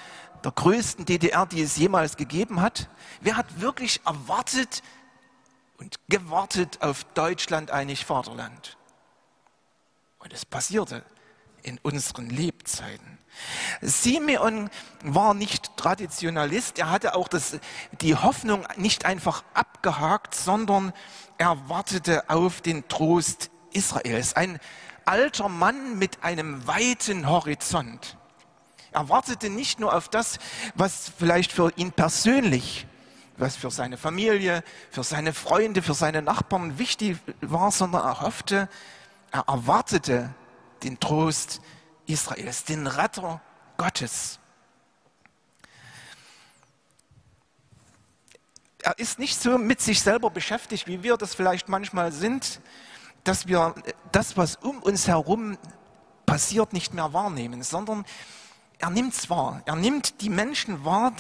der 0.44 0.52
größten 0.52 1.06
DDR, 1.06 1.46
die 1.46 1.62
es 1.62 1.78
jemals 1.78 2.18
gegeben 2.18 2.62
hat, 2.62 2.90
wer 3.22 3.38
hat 3.38 3.62
wirklich 3.62 4.02
erwartet 4.06 4.84
und 5.78 5.96
gewartet 6.10 6.82
auf 6.82 7.04
Deutschland 7.14 7.72
einig 7.72 8.06
Vaterland? 8.06 8.78
Und 10.20 10.34
es 10.34 10.46
passierte 10.46 11.04
in 11.64 11.80
unseren 11.82 12.30
Lebzeiten. 12.30 13.18
Simeon 13.82 14.70
war 15.04 15.34
nicht 15.34 15.76
Traditionalist, 15.78 16.80
er 16.80 16.92
hatte 16.92 17.16
auch 17.16 17.28
das, 17.28 17.60
die 18.02 18.16
Hoffnung 18.16 18.66
nicht 18.78 19.06
einfach 19.06 19.44
abgehakt, 19.54 20.36
sondern 20.36 20.94
er 21.38 21.68
wartete 21.68 22.30
auf 22.30 22.62
den 22.62 22.88
Trost 22.88 23.50
Israels. 23.72 24.36
Ein 24.36 24.60
alter 25.06 25.50
Mann 25.50 25.98
mit 25.98 26.24
einem 26.24 26.66
weiten 26.68 27.28
Horizont. 27.28 28.18
Er 28.92 29.10
wartete 29.10 29.50
nicht 29.50 29.80
nur 29.80 29.94
auf 29.94 30.08
das, 30.08 30.38
was 30.76 31.12
vielleicht 31.18 31.52
für 31.52 31.72
ihn 31.76 31.92
persönlich, 31.92 32.86
was 33.38 33.56
für 33.56 33.72
seine 33.72 33.98
Familie, 33.98 34.64
für 34.92 35.04
seine 35.04 35.34
Freunde, 35.34 35.82
für 35.82 35.96
seine 35.96 36.22
Nachbarn 36.22 36.78
wichtig 36.78 37.18
war, 37.42 37.72
sondern 37.72 38.04
er 38.04 38.22
hoffte, 38.22 38.70
er 39.32 39.46
erwartete 39.48 40.30
den 40.84 41.00
Trost 41.00 41.62
Israels, 42.06 42.66
den 42.66 42.88
Retter 42.88 43.42
Gottes. 43.78 44.40
Er 48.82 49.00
ist 49.00 49.18
nicht 49.18 49.40
so 49.42 49.58
mit 49.58 49.82
sich 49.82 50.02
selber 50.02 50.30
beschäftigt, 50.30 50.88
wie 50.88 51.04
wir 51.04 51.16
das 51.16 51.36
vielleicht 51.36 51.70
manchmal 51.70 52.12
sind, 52.12 52.60
dass 53.24 53.48
wir 53.48 53.74
das, 54.12 54.36
was 54.36 54.58
um 54.58 54.84
uns 54.84 55.08
herum 55.08 55.58
passiert, 56.26 56.74
nicht 56.74 56.94
mehr 56.94 57.14
wahrnehmen, 57.14 57.64
sondern 57.64 58.06
er 58.80 58.90
nimmt 58.90 59.14
es 59.14 59.30
wahr. 59.30 59.62
Er 59.66 59.78
nimmt 59.78 60.22
die 60.22 60.30
Menschen 60.30 60.84
wahr, 60.84 61.14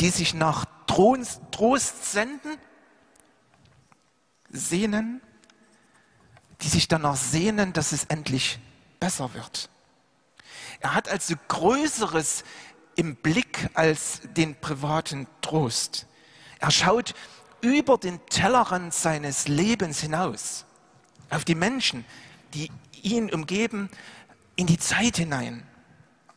die 0.00 0.10
sich 0.10 0.34
nach 0.34 0.66
Trost, 0.86 2.12
senden, 2.12 2.58
sehnen, 4.50 5.22
die 6.60 6.68
sich 6.68 6.88
danach 6.88 7.16
sehnen, 7.16 7.72
dass 7.72 7.92
es 7.92 8.04
endlich 8.04 8.58
besser 9.00 9.34
wird. 9.34 9.68
Er 10.80 10.94
hat 10.94 11.08
also 11.08 11.34
Größeres 11.48 12.44
im 12.96 13.16
Blick 13.16 13.70
als 13.74 14.20
den 14.36 14.56
privaten 14.56 15.26
Trost. 15.40 16.06
Er 16.58 16.70
schaut 16.70 17.14
über 17.60 17.98
den 17.98 18.24
Tellerrand 18.26 18.94
seines 18.94 19.48
Lebens 19.48 20.00
hinaus, 20.00 20.64
auf 21.30 21.44
die 21.44 21.54
Menschen, 21.54 22.04
die 22.54 22.70
ihn 23.02 23.32
umgeben, 23.32 23.90
in 24.56 24.66
die 24.66 24.78
Zeit 24.78 25.16
hinein, 25.16 25.66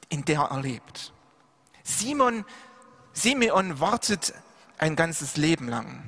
in 0.10 0.26
der 0.26 0.42
er 0.42 0.62
lebt. 0.62 1.14
Simon, 1.84 2.46
Simeon 3.14 3.80
wartet 3.80 4.34
ein 4.78 4.96
ganzes 4.96 5.38
Leben 5.38 5.68
lang. 5.68 6.08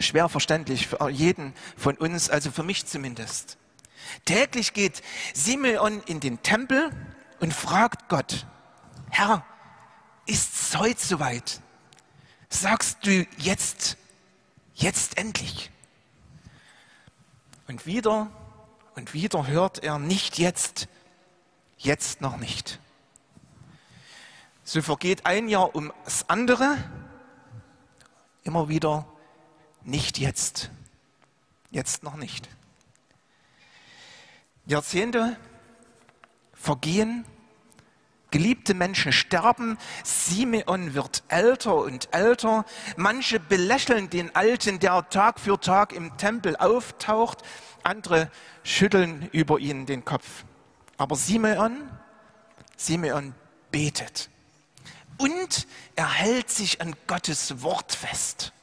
Schwer 0.00 0.28
verständlich 0.28 0.86
für 0.86 1.08
jeden 1.10 1.54
von 1.76 1.96
uns, 1.96 2.28
also 2.30 2.50
für 2.50 2.62
mich 2.62 2.86
zumindest. 2.86 3.58
Täglich 4.24 4.72
geht 4.72 5.02
Simeon 5.34 6.02
in 6.06 6.20
den 6.20 6.42
Tempel 6.42 6.90
und 7.40 7.52
fragt 7.52 8.08
Gott, 8.08 8.46
Herr, 9.10 9.44
ist 10.26 10.54
es 10.54 10.78
heute 10.78 11.04
soweit? 11.04 11.60
Sagst 12.48 13.06
du 13.06 13.26
jetzt, 13.36 13.96
jetzt 14.74 15.18
endlich? 15.18 15.70
Und 17.66 17.86
wieder 17.86 18.30
und 18.94 19.14
wieder 19.14 19.46
hört 19.46 19.82
er 19.82 19.98
nicht 19.98 20.38
jetzt, 20.38 20.88
jetzt 21.78 22.20
noch 22.20 22.36
nicht. 22.36 22.78
So 24.62 24.80
vergeht 24.80 25.26
ein 25.26 25.48
Jahr 25.48 25.74
ums 25.74 26.24
andere, 26.28 26.78
immer 28.44 28.68
wieder 28.68 29.06
nicht 29.82 30.18
jetzt, 30.18 30.70
jetzt 31.70 32.02
noch 32.02 32.16
nicht. 32.16 32.48
Jahrzehnte 34.66 35.36
vergehen, 36.54 37.26
geliebte 38.30 38.72
Menschen 38.72 39.12
sterben, 39.12 39.76
Simeon 40.02 40.94
wird 40.94 41.22
älter 41.28 41.76
und 41.76 42.08
älter, 42.12 42.64
manche 42.96 43.38
belächeln 43.38 44.08
den 44.08 44.34
Alten, 44.34 44.78
der 44.78 45.08
Tag 45.10 45.38
für 45.38 45.60
Tag 45.60 45.92
im 45.92 46.16
Tempel 46.16 46.56
auftaucht, 46.56 47.42
andere 47.82 48.30
schütteln 48.62 49.28
über 49.32 49.58
ihn 49.58 49.84
den 49.84 50.04
Kopf. 50.04 50.44
Aber 50.96 51.14
Simeon, 51.14 51.90
Simeon 52.76 53.34
betet 53.70 54.30
und 55.18 55.66
er 55.94 56.10
hält 56.10 56.50
sich 56.50 56.80
an 56.80 56.96
Gottes 57.06 57.62
Wort 57.62 57.92
fest. 57.92 58.53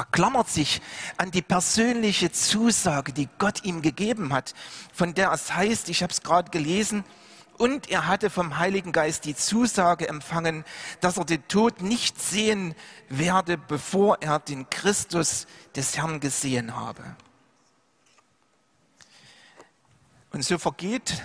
Er 0.00 0.06
klammert 0.06 0.48
sich 0.48 0.80
an 1.18 1.30
die 1.30 1.42
persönliche 1.42 2.32
Zusage, 2.32 3.12
die 3.12 3.28
Gott 3.36 3.64
ihm 3.64 3.82
gegeben 3.82 4.32
hat, 4.32 4.54
von 4.94 5.12
der 5.12 5.30
es 5.30 5.54
heißt, 5.54 5.90
ich 5.90 6.02
habe 6.02 6.10
es 6.10 6.22
gerade 6.22 6.50
gelesen, 6.50 7.04
und 7.58 7.90
er 7.90 8.06
hatte 8.06 8.30
vom 8.30 8.56
Heiligen 8.56 8.92
Geist 8.92 9.26
die 9.26 9.36
Zusage 9.36 10.08
empfangen, 10.08 10.64
dass 11.02 11.18
er 11.18 11.26
den 11.26 11.46
Tod 11.48 11.82
nicht 11.82 12.18
sehen 12.18 12.74
werde, 13.10 13.58
bevor 13.58 14.22
er 14.22 14.38
den 14.38 14.70
Christus 14.70 15.46
des 15.76 15.98
Herrn 15.98 16.18
gesehen 16.18 16.74
habe. 16.74 17.04
Und 20.32 20.42
so 20.46 20.56
vergeht 20.56 21.22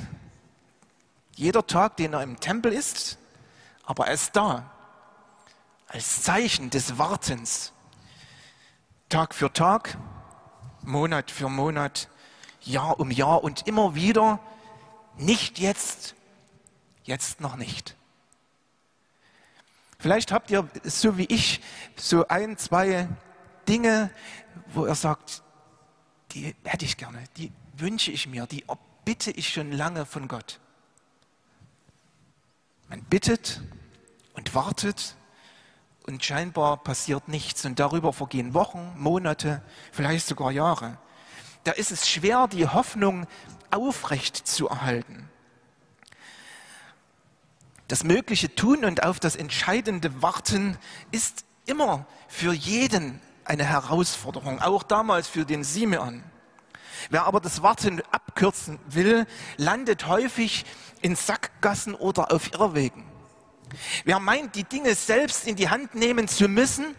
jeder 1.36 1.66
Tag, 1.66 1.96
den 1.96 2.12
er 2.12 2.24
im 2.24 2.42
Tempel 2.42 2.74
ist, 2.74 3.18
aber 3.86 4.08
er 4.08 4.16
ist 4.16 4.36
da 4.36 4.70
als 5.88 6.24
Zeichen 6.24 6.70
des 6.72 6.98
Wartens 6.98 7.72
Tag 9.16 9.34
für 9.34 9.54
Tag, 9.54 9.98
Monat 10.82 11.32
für 11.32 11.48
Monat, 11.48 12.10
Jahr 12.60 13.00
um 13.00 13.12
Jahr 13.12 13.46
und 13.46 13.66
immer 13.66 13.96
wieder, 13.96 14.42
nicht 15.18 15.58
jetzt, 15.58 16.16
jetzt 17.06 17.40
noch 17.40 17.56
nicht. 17.56 17.96
Vielleicht 20.00 20.34
habt 20.34 20.52
ihr, 20.52 20.68
so 20.84 21.18
wie 21.18 21.28
ich, 21.30 21.62
so 21.96 22.28
ein, 22.28 22.58
zwei 22.58 23.08
Dinge, 23.70 24.12
wo 24.74 24.84
er 24.84 24.96
sagt, 24.96 25.44
die 26.32 26.54
hätte 26.66 26.84
ich 26.84 26.98
gerne, 26.98 27.24
die 27.38 27.54
wünsche 27.78 28.12
ich 28.12 28.28
mir, 28.28 28.46
die 28.48 28.66
bitte 29.06 29.32
ich 29.32 29.48
schon 29.48 29.72
lange 29.72 30.06
von 30.06 30.28
Gott. 30.28 30.60
Man 32.90 33.02
bittet 33.06 33.62
und 34.34 34.54
wartet 34.54 35.16
und 36.06 36.24
scheinbar 36.24 36.78
passiert 36.78 37.28
nichts 37.28 37.66
und 37.66 37.80
darüber 37.80 38.14
vergehen 38.14 38.54
Wochen, 38.54 38.94
Monate, 38.98 39.62
vielleicht 39.92 40.28
sogar 40.28 40.52
Jahre. 40.52 40.98
Da 41.64 41.72
ist 41.72 41.92
es 41.92 42.08
schwer, 42.08 42.48
die 42.48 42.68
Hoffnung 42.68 43.26
aufrecht 43.72 44.36
zu 44.48 44.68
erhalten. 44.68 45.30
Das 47.88 48.04
mögliche 48.04 48.54
Tun 48.54 48.86
und 48.86 49.04
auf 49.04 49.20
das 49.20 49.36
entscheidende 49.36 50.22
Warten 50.22 50.78
ist 51.12 51.46
immer 51.66 52.06
für 52.28 52.54
jeden 52.54 53.20
eine 53.44 53.64
Herausforderung, 53.64 54.60
auch 54.62 54.84
damals 54.84 55.28
für 55.28 55.46
den 55.46 55.64
Simeon. 55.64 56.24
Wer 57.10 57.26
aber 57.26 57.40
das 57.40 57.62
Warten 57.62 58.02
abkürzen 58.12 58.80
will, 58.88 59.28
landet 59.58 60.08
häufig 60.08 60.66
in 61.02 61.16
Sackgassen 61.16 61.94
oder 61.94 62.32
auf 62.32 62.54
Irrwegen. 62.54 63.15
Wer 64.04 64.20
meint, 64.20 64.56
die 64.56 64.64
Dinge 64.64 64.96
selbst 64.96 65.48
in 65.48 65.56
die 65.56 65.70
Hand 65.70 65.96
nehmen 65.96 66.28
zu 66.28 66.48
müssen, 66.48 66.96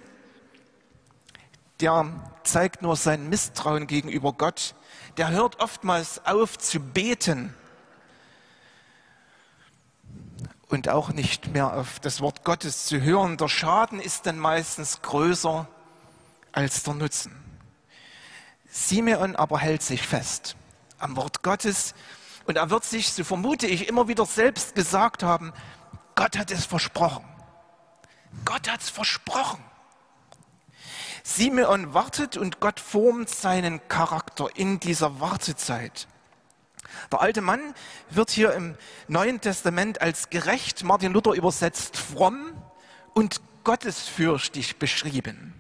der 1.80 2.06
zeigt 2.42 2.82
nur 2.82 2.96
sein 2.96 3.28
Misstrauen 3.28 3.86
gegenüber 3.86 4.32
Gott. 4.32 4.74
Der 5.16 5.30
hört 5.30 5.60
oftmals 5.60 6.24
auf 6.24 6.58
zu 6.58 6.80
beten 6.80 7.54
und 10.68 10.88
auch 10.88 11.10
nicht 11.10 11.48
mehr 11.48 11.74
auf 11.74 12.00
das 12.00 12.20
Wort 12.20 12.44
Gottes 12.44 12.86
zu 12.86 13.00
hören. 13.00 13.36
Der 13.36 13.48
Schaden 13.48 14.00
ist 14.00 14.26
dann 14.26 14.38
meistens 14.38 15.02
größer 15.02 15.68
als 16.52 16.82
der 16.82 16.94
Nutzen. 16.94 17.34
Simeon 18.68 19.36
aber 19.36 19.58
hält 19.58 19.82
sich 19.82 20.02
fest 20.02 20.56
am 20.98 21.16
Wort 21.16 21.42
Gottes 21.42 21.94
und 22.46 22.56
er 22.56 22.70
wird 22.70 22.84
sich, 22.84 23.12
so 23.12 23.24
vermute 23.24 23.66
ich, 23.66 23.88
immer 23.88 24.08
wieder 24.08 24.24
selbst 24.24 24.74
gesagt 24.74 25.22
haben, 25.22 25.52
Gott 26.16 26.36
hat 26.36 26.50
es 26.50 26.66
versprochen. 26.66 27.24
Gott 28.44 28.68
hat 28.68 28.80
es 28.80 28.90
versprochen. 28.90 29.62
Simeon 31.22 31.94
wartet 31.94 32.36
und 32.36 32.58
Gott 32.58 32.80
formt 32.80 33.28
seinen 33.28 33.86
Charakter 33.88 34.48
in 34.56 34.80
dieser 34.80 35.20
Wartezeit. 35.20 36.08
Der 37.12 37.20
alte 37.20 37.42
Mann 37.42 37.74
wird 38.10 38.30
hier 38.30 38.54
im 38.54 38.76
Neuen 39.08 39.40
Testament 39.40 40.00
als 40.00 40.30
gerecht, 40.30 40.84
Martin 40.84 41.12
Luther 41.12 41.32
übersetzt, 41.32 41.96
fromm 41.96 42.52
und 43.12 43.40
gottesfürchtig 43.64 44.78
beschrieben. 44.78 45.52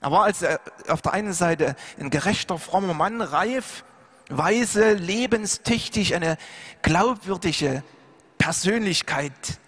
Er 0.00 0.10
war 0.10 0.24
also 0.24 0.46
auf 0.88 1.00
der 1.00 1.12
einen 1.12 1.32
Seite 1.32 1.76
ein 1.98 2.10
gerechter, 2.10 2.58
frommer 2.58 2.92
Mann, 2.92 3.22
reif, 3.22 3.84
weise, 4.28 4.94
lebenstüchtig, 4.94 6.14
eine 6.14 6.36
glaubwürdige 6.82 7.82
Persönlichkeit. 8.36 9.60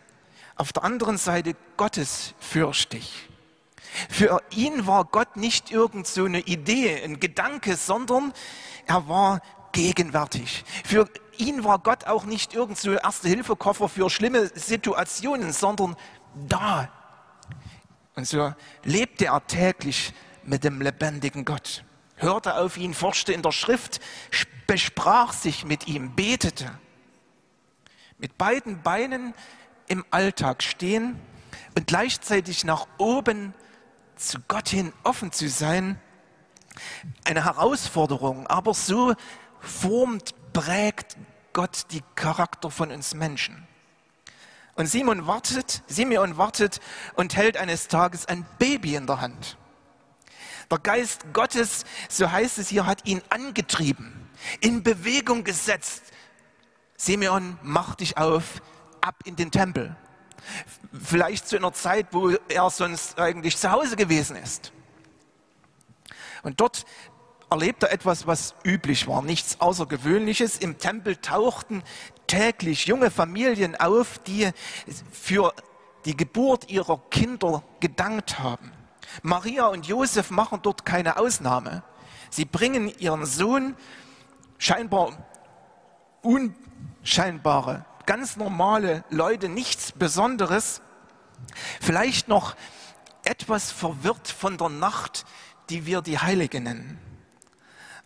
Auf 0.56 0.72
der 0.72 0.84
anderen 0.84 1.18
Seite 1.18 1.56
gottesfürchtig. 1.76 3.28
Für 4.08 4.40
ihn 4.50 4.86
war 4.86 5.04
Gott 5.04 5.36
nicht 5.36 5.70
irgend 5.70 6.06
so 6.06 6.24
eine 6.24 6.40
Idee, 6.40 7.02
ein 7.02 7.20
Gedanke, 7.20 7.76
sondern 7.76 8.32
er 8.86 9.08
war 9.08 9.40
gegenwärtig. 9.72 10.64
Für 10.84 11.08
ihn 11.36 11.64
war 11.64 11.78
Gott 11.78 12.06
auch 12.06 12.24
nicht 12.24 12.54
irgend 12.54 12.78
so 12.78 12.92
Erste-Hilfe-Koffer 12.92 13.88
für 13.88 14.10
schlimme 14.10 14.48
Situationen, 14.54 15.52
sondern 15.52 15.96
da. 16.48 16.88
Und 18.14 18.26
so 18.26 18.52
lebte 18.84 19.26
er 19.26 19.46
täglich 19.46 20.12
mit 20.44 20.64
dem 20.64 20.80
lebendigen 20.80 21.44
Gott, 21.44 21.84
hörte 22.16 22.56
auf 22.56 22.76
ihn, 22.76 22.94
forschte 22.94 23.32
in 23.32 23.42
der 23.42 23.52
Schrift, 23.52 24.00
besprach 24.66 25.32
sich 25.32 25.64
mit 25.64 25.88
ihm, 25.88 26.14
betete. 26.14 26.70
Mit 28.18 28.38
beiden 28.38 28.82
Beinen 28.82 29.34
im 29.88 30.04
Alltag 30.10 30.62
stehen 30.62 31.18
und 31.76 31.86
gleichzeitig 31.86 32.64
nach 32.64 32.86
oben 32.98 33.54
zu 34.16 34.38
Gott 34.48 34.68
hin 34.68 34.92
offen 35.02 35.32
zu 35.32 35.48
sein, 35.48 36.00
eine 37.24 37.44
Herausforderung, 37.44 38.46
aber 38.46 38.74
so 38.74 39.14
formt, 39.60 40.34
prägt 40.52 41.16
Gott 41.52 41.86
die 41.90 42.02
Charakter 42.14 42.70
von 42.70 42.90
uns 42.90 43.14
Menschen. 43.14 43.66
Und 44.76 44.86
Simon 44.86 45.26
wartet, 45.26 45.82
Simeon 45.86 46.36
wartet 46.36 46.80
und 47.14 47.36
hält 47.36 47.56
eines 47.56 47.88
Tages 47.88 48.26
ein 48.26 48.44
Baby 48.58 48.96
in 48.96 49.06
der 49.06 49.20
Hand. 49.20 49.56
Der 50.70 50.78
Geist 50.78 51.32
Gottes, 51.32 51.84
so 52.08 52.30
heißt 52.30 52.58
es 52.58 52.68
hier, 52.68 52.86
hat 52.86 53.06
ihn 53.06 53.22
angetrieben, 53.28 54.28
in 54.60 54.82
Bewegung 54.82 55.44
gesetzt. 55.44 56.02
Simeon, 56.96 57.58
mach 57.62 57.94
dich 57.94 58.16
auf, 58.16 58.62
ab 59.04 59.16
in 59.24 59.36
den 59.36 59.50
Tempel. 59.50 59.94
Vielleicht 60.92 61.48
zu 61.48 61.56
einer 61.56 61.72
Zeit, 61.72 62.08
wo 62.12 62.30
er 62.48 62.70
sonst 62.70 63.18
eigentlich 63.18 63.56
zu 63.56 63.70
Hause 63.70 63.96
gewesen 63.96 64.36
ist. 64.36 64.72
Und 66.42 66.60
dort 66.60 66.84
erlebte 67.50 67.86
er 67.86 67.92
etwas, 67.92 68.26
was 68.26 68.54
üblich 68.64 69.06
war, 69.06 69.22
nichts 69.22 69.60
Außergewöhnliches. 69.60 70.58
Im 70.58 70.78
Tempel 70.78 71.16
tauchten 71.16 71.82
täglich 72.26 72.86
junge 72.86 73.10
Familien 73.10 73.76
auf, 73.76 74.18
die 74.18 74.50
für 75.12 75.54
die 76.04 76.16
Geburt 76.16 76.70
ihrer 76.70 76.98
Kinder 77.10 77.62
gedankt 77.80 78.38
haben. 78.38 78.72
Maria 79.22 79.66
und 79.66 79.86
Josef 79.86 80.30
machen 80.30 80.60
dort 80.62 80.84
keine 80.84 81.18
Ausnahme. 81.18 81.82
Sie 82.30 82.44
bringen 82.44 82.92
ihren 82.98 83.24
Sohn 83.26 83.76
scheinbar 84.58 85.12
unscheinbare 86.22 87.84
ganz 88.06 88.36
normale 88.36 89.04
Leute, 89.10 89.48
nichts 89.48 89.92
Besonderes, 89.92 90.80
vielleicht 91.80 92.28
noch 92.28 92.56
etwas 93.24 93.70
verwirrt 93.70 94.28
von 94.28 94.58
der 94.58 94.68
Nacht, 94.68 95.24
die 95.70 95.86
wir 95.86 96.02
die 96.02 96.18
Heilige 96.18 96.60
nennen. 96.60 96.98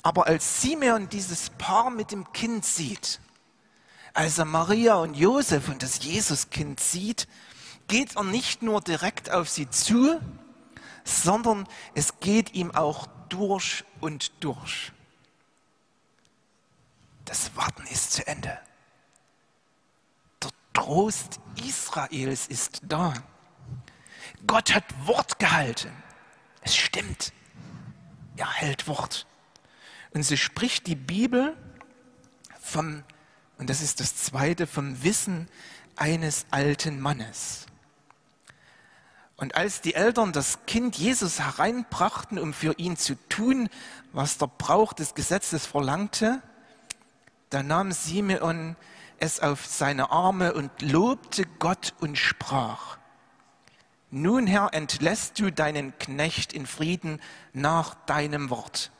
Aber 0.02 0.26
als 0.26 0.62
Simeon 0.62 1.08
dieses 1.08 1.50
Paar 1.50 1.90
mit 1.90 2.12
dem 2.12 2.32
Kind 2.32 2.64
sieht, 2.64 3.20
als 4.14 4.38
er 4.38 4.44
Maria 4.44 4.96
und 4.96 5.14
Josef 5.14 5.68
und 5.68 5.82
das 5.82 6.02
Jesuskind 6.02 6.80
sieht, 6.80 7.28
geht 7.88 8.16
er 8.16 8.24
nicht 8.24 8.62
nur 8.62 8.80
direkt 8.80 9.30
auf 9.30 9.48
sie 9.48 9.68
zu, 9.68 10.20
sondern 11.04 11.66
es 11.94 12.20
geht 12.20 12.54
ihm 12.54 12.74
auch 12.74 13.06
durch 13.28 13.84
und 14.00 14.32
durch. 14.44 14.92
Das 17.24 17.54
Warten 17.56 17.86
ist 17.88 18.12
zu 18.12 18.26
Ende. 18.26 18.58
Trost 20.78 21.40
Israels 21.66 22.46
ist 22.46 22.82
da. 22.84 23.12
Gott 24.46 24.72
hat 24.72 24.84
Wort 25.06 25.40
gehalten. 25.40 25.90
Es 26.60 26.76
stimmt. 26.76 27.32
Er 28.36 28.52
hält 28.52 28.86
Wort. 28.86 29.26
Und 30.12 30.22
so 30.22 30.36
spricht 30.36 30.86
die 30.86 30.94
Bibel 30.94 31.56
vom, 32.60 33.02
und 33.58 33.68
das 33.68 33.82
ist 33.82 33.98
das 33.98 34.14
zweite, 34.14 34.68
vom 34.68 35.02
Wissen 35.02 35.48
eines 35.96 36.46
alten 36.52 37.00
Mannes. 37.00 37.66
Und 39.36 39.56
als 39.56 39.80
die 39.80 39.94
Eltern 39.94 40.32
das 40.32 40.60
Kind 40.66 40.96
Jesus 40.96 41.40
hereinbrachten, 41.40 42.38
um 42.38 42.54
für 42.54 42.78
ihn 42.78 42.96
zu 42.96 43.16
tun, 43.28 43.68
was 44.12 44.38
der 44.38 44.46
Brauch 44.46 44.92
des 44.92 45.16
Gesetzes 45.16 45.66
verlangte, 45.66 46.40
da 47.50 47.64
nahm 47.64 47.90
Simeon 47.90 48.76
es 49.20 49.40
auf 49.40 49.66
seine 49.66 50.10
Arme 50.10 50.54
und 50.54 50.70
lobte 50.82 51.44
Gott 51.58 51.94
und 52.00 52.16
sprach, 52.16 52.98
nun 54.10 54.46
Herr, 54.46 54.72
entlässt 54.72 55.38
du 55.38 55.52
deinen 55.52 55.96
Knecht 55.98 56.52
in 56.52 56.66
Frieden 56.66 57.20
nach 57.52 57.94
deinem 58.06 58.48
Wort. 58.48 58.90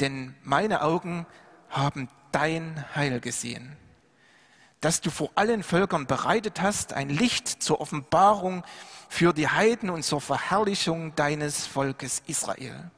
Denn 0.00 0.34
meine 0.42 0.82
Augen 0.82 1.26
haben 1.70 2.08
dein 2.30 2.84
Heil 2.94 3.20
gesehen, 3.20 3.76
dass 4.80 5.00
du 5.00 5.10
vor 5.10 5.30
allen 5.34 5.62
Völkern 5.62 6.06
bereitet 6.06 6.60
hast, 6.60 6.92
ein 6.92 7.08
Licht 7.08 7.48
zur 7.48 7.80
Offenbarung 7.80 8.64
für 9.08 9.32
die 9.32 9.48
Heiden 9.48 9.88
und 9.88 10.02
zur 10.02 10.20
Verherrlichung 10.20 11.14
deines 11.14 11.66
Volkes 11.66 12.22
Israel. 12.26 12.90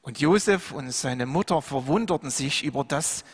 Und 0.00 0.20
Josef 0.20 0.70
und 0.70 0.90
seine 0.92 1.26
Mutter 1.26 1.60
verwunderten 1.60 2.30
sich 2.30 2.64
über 2.64 2.84
das, 2.84 3.24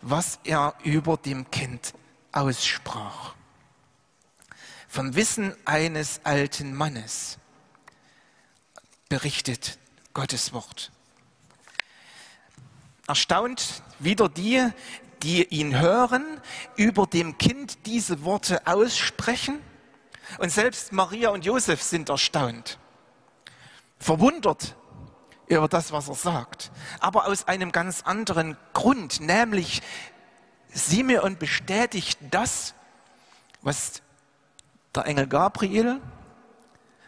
was 0.00 0.38
er 0.44 0.74
über 0.84 1.16
dem 1.16 1.50
Kind 1.50 1.94
aussprach. 2.32 3.34
Vom 4.88 5.14
Wissen 5.14 5.54
eines 5.64 6.20
alten 6.24 6.74
Mannes 6.74 7.38
berichtet 9.08 9.78
Gottes 10.14 10.52
Wort. 10.52 10.90
Erstaunt 13.06 13.82
wieder 13.98 14.28
die, 14.28 14.66
die 15.22 15.44
ihn 15.44 15.78
hören, 15.78 16.40
über 16.76 17.06
dem 17.06 17.38
Kind 17.38 17.86
diese 17.86 18.22
Worte 18.24 18.66
aussprechen. 18.66 19.60
Und 20.38 20.50
selbst 20.50 20.92
Maria 20.92 21.30
und 21.30 21.44
Josef 21.44 21.82
sind 21.82 22.10
erstaunt, 22.10 22.78
verwundert 23.98 24.76
über 25.48 25.68
das, 25.68 25.92
was 25.92 26.08
er 26.08 26.14
sagt. 26.14 26.70
Aber 27.00 27.26
aus 27.26 27.48
einem 27.48 27.72
ganz 27.72 28.02
anderen 28.02 28.56
Grund, 28.72 29.20
nämlich 29.20 29.82
Simeon 30.72 31.38
bestätigt 31.38 32.18
das, 32.30 32.74
was 33.62 34.02
der 34.94 35.06
Engel 35.06 35.26
Gabriel, 35.26 36.00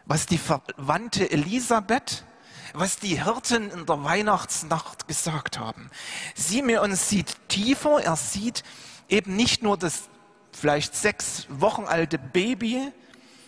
was 0.06 0.26
die 0.26 0.38
Verwandte 0.38 1.30
Elisabeth, 1.30 2.24
was 2.72 2.98
die 2.98 3.22
Hirten 3.22 3.70
in 3.70 3.86
der 3.86 4.04
Weihnachtsnacht 4.04 5.08
gesagt 5.08 5.58
haben. 5.58 5.90
Simeon 6.34 6.94
sieht 6.94 7.36
tiefer, 7.48 8.02
er 8.02 8.16
sieht 8.16 8.62
eben 9.08 9.36
nicht 9.36 9.62
nur 9.62 9.76
das 9.76 10.08
vielleicht 10.52 10.94
sechs 10.94 11.46
Wochen 11.48 11.84
alte 11.84 12.18
Baby, 12.18 12.92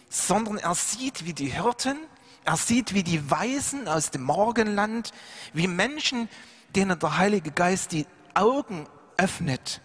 sondern 0.09 0.59
er 0.59 0.75
sieht, 0.75 1.25
wie 1.25 1.33
die 1.33 1.49
Hirten 1.49 1.99
er 2.45 2.57
sieht, 2.57 2.95
wie 2.95 3.03
die 3.03 3.31
Weisen 3.31 3.89
aus 3.89 4.11
dem 4.11 4.23
Morgenland, 4.23 5.13
wie 5.53 5.69
Menschen, 5.69 6.29
denen 6.75 6.99
der 6.99 7.17
Heilige 7.19 7.53
Geist 7.53 7.93
die 7.93 8.07
Augen 8.35 8.87
öffnet 9.17 9.81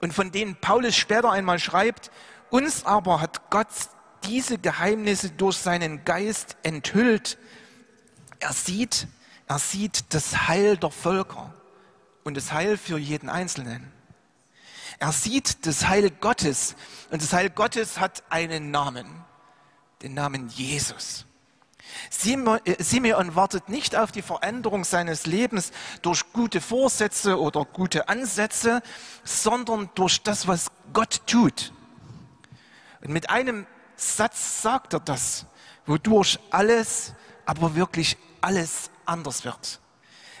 und 0.00 0.12
von 0.12 0.30
denen 0.30 0.56
Paulus 0.56 0.96
später 0.96 1.32
einmal 1.32 1.58
schreibt, 1.58 2.10
uns 2.50 2.84
aber 2.84 3.20
hat 3.20 3.50
Gott 3.50 3.68
diese 4.24 4.58
Geheimnisse 4.58 5.30
durch 5.30 5.56
seinen 5.56 6.04
Geist 6.04 6.56
enthüllt. 6.62 7.38
Er 8.38 8.52
sieht, 8.52 9.08
er 9.46 9.58
sieht 9.58 10.14
das 10.14 10.48
Heil 10.48 10.76
der 10.76 10.90
Völker 10.90 11.52
und 12.24 12.36
das 12.36 12.52
Heil 12.52 12.76
für 12.76 12.98
jeden 12.98 13.28
Einzelnen. 13.28 13.92
Er 14.98 15.12
sieht 15.12 15.66
das 15.66 15.88
Heil 15.88 16.10
Gottes 16.10 16.74
und 17.10 17.22
das 17.22 17.32
Heil 17.32 17.50
Gottes 17.50 18.00
hat 18.00 18.22
einen 18.30 18.70
Namen, 18.70 19.06
den 20.02 20.14
Namen 20.14 20.48
Jesus. 20.48 21.27
Äh, 22.24 22.82
Simeon 22.82 23.34
wartet 23.34 23.68
nicht 23.68 23.96
auf 23.96 24.12
die 24.12 24.22
Veränderung 24.22 24.84
seines 24.84 25.26
Lebens 25.26 25.72
durch 26.02 26.32
gute 26.32 26.60
Vorsätze 26.60 27.38
oder 27.40 27.64
gute 27.64 28.08
Ansätze, 28.08 28.82
sondern 29.24 29.90
durch 29.94 30.22
das, 30.22 30.46
was 30.46 30.70
Gott 30.92 31.22
tut. 31.26 31.72
Und 33.00 33.12
mit 33.12 33.30
einem 33.30 33.66
Satz 33.96 34.62
sagt 34.62 34.92
er 34.92 35.00
das, 35.00 35.46
wodurch 35.86 36.38
alles, 36.50 37.14
aber 37.46 37.74
wirklich 37.74 38.16
alles 38.40 38.90
anders 39.04 39.44
wird. 39.44 39.80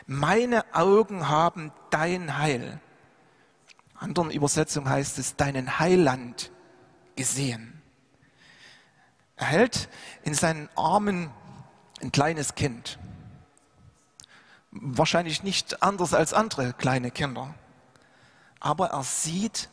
Meine 0.06 0.64
Augen 0.74 1.28
haben 1.28 1.72
dein 1.90 2.38
Heil. 2.38 2.80
In 3.92 3.98
anderen 3.98 4.30
Übersetzungen 4.30 4.88
heißt 4.88 5.18
es, 5.18 5.36
deinen 5.36 5.78
Heiland 5.78 6.50
gesehen. 7.16 7.77
Er 9.38 9.46
hält 9.46 9.88
in 10.24 10.34
seinen 10.34 10.68
Armen 10.74 11.30
ein 12.02 12.12
kleines 12.12 12.54
Kind. 12.54 12.98
Wahrscheinlich 14.70 15.42
nicht 15.42 15.82
anders 15.82 16.12
als 16.12 16.34
andere 16.34 16.74
kleine 16.74 17.10
Kinder. 17.10 17.54
Aber 18.60 18.88
er 18.88 19.04
sieht 19.04 19.70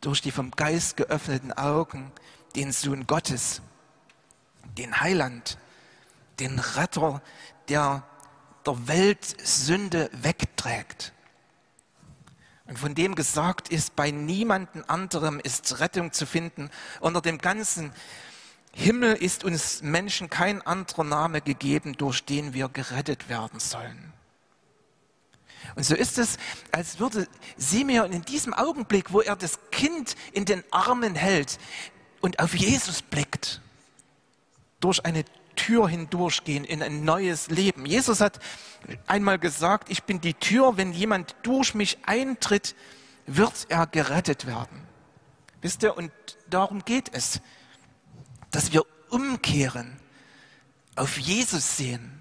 durch 0.00 0.20
die 0.20 0.32
vom 0.32 0.50
Geist 0.50 0.96
geöffneten 0.96 1.52
Augen 1.52 2.12
den 2.56 2.72
Sohn 2.72 3.06
Gottes, 3.06 3.62
den 4.76 5.00
Heiland, 5.00 5.56
den 6.40 6.58
Retter, 6.58 7.22
der 7.68 8.02
der 8.66 8.88
Welt 8.88 9.24
Sünde 9.42 10.10
wegträgt. 10.12 11.12
Und 12.66 12.78
von 12.78 12.94
dem 12.94 13.14
gesagt 13.14 13.68
ist, 13.68 13.96
bei 13.96 14.10
niemandem 14.10 14.84
anderem 14.86 15.40
ist 15.40 15.80
Rettung 15.80 16.12
zu 16.12 16.26
finden. 16.26 16.70
Unter 17.00 17.20
dem 17.20 17.38
ganzen 17.38 17.92
Himmel 18.72 19.14
ist 19.14 19.44
uns 19.44 19.82
Menschen 19.82 20.30
kein 20.30 20.62
anderer 20.62 21.04
Name 21.04 21.40
gegeben, 21.40 21.94
durch 21.94 22.24
den 22.24 22.54
wir 22.54 22.68
gerettet 22.68 23.28
werden 23.28 23.60
sollen. 23.60 24.12
Und 25.74 25.84
so 25.84 25.94
ist 25.94 26.18
es, 26.18 26.36
als 26.72 26.98
würde 26.98 27.28
Simeon 27.56 28.12
in 28.12 28.22
diesem 28.22 28.54
Augenblick, 28.54 29.12
wo 29.12 29.20
er 29.20 29.36
das 29.36 29.58
Kind 29.70 30.16
in 30.32 30.44
den 30.44 30.64
Armen 30.70 31.14
hält 31.14 31.58
und 32.20 32.38
auf 32.40 32.54
Jesus 32.54 33.02
blickt, 33.02 33.60
durch 34.80 35.04
eine 35.04 35.24
Tür 35.56 35.88
hindurchgehen 35.88 36.64
in 36.64 36.82
ein 36.82 37.04
neues 37.04 37.48
Leben. 37.48 37.84
Jesus 37.84 38.20
hat 38.20 38.40
einmal 39.06 39.38
gesagt, 39.38 39.90
ich 39.90 40.04
bin 40.04 40.20
die 40.20 40.34
Tür, 40.34 40.76
wenn 40.76 40.92
jemand 40.92 41.36
durch 41.42 41.74
mich 41.74 41.98
eintritt, 42.06 42.74
wird 43.26 43.66
er 43.68 43.86
gerettet 43.86 44.46
werden. 44.46 44.86
Wisst 45.60 45.82
ihr, 45.82 45.96
und 45.96 46.10
darum 46.48 46.84
geht 46.84 47.12
es, 47.12 47.40
dass 48.50 48.72
wir 48.72 48.84
umkehren, 49.10 49.98
auf 50.96 51.18
Jesus 51.18 51.76
sehen, 51.76 52.20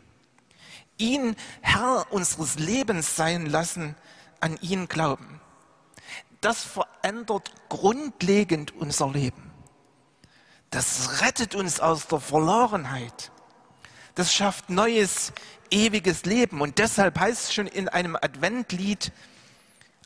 ihn 0.97 1.35
Herr 1.61 2.07
unseres 2.11 2.59
Lebens 2.59 3.15
sein 3.15 3.45
lassen, 3.45 3.95
an 4.39 4.57
ihn 4.61 4.87
glauben. 4.87 5.41
Das 6.41 6.63
verändert 6.63 7.51
grundlegend 7.67 8.75
unser 8.75 9.09
Leben. 9.11 9.51
Das 10.69 11.21
rettet 11.21 11.55
uns 11.55 11.79
aus 11.79 12.07
der 12.07 12.19
Verlorenheit. 12.19 13.31
Das 14.15 14.33
schafft 14.33 14.69
neues, 14.69 15.33
ewiges 15.71 16.25
Leben. 16.25 16.61
Und 16.61 16.77
deshalb 16.77 17.19
heißt 17.19 17.45
es 17.45 17.53
schon 17.53 17.67
in 17.67 17.89
einem 17.89 18.15
Adventlied, 18.15 19.11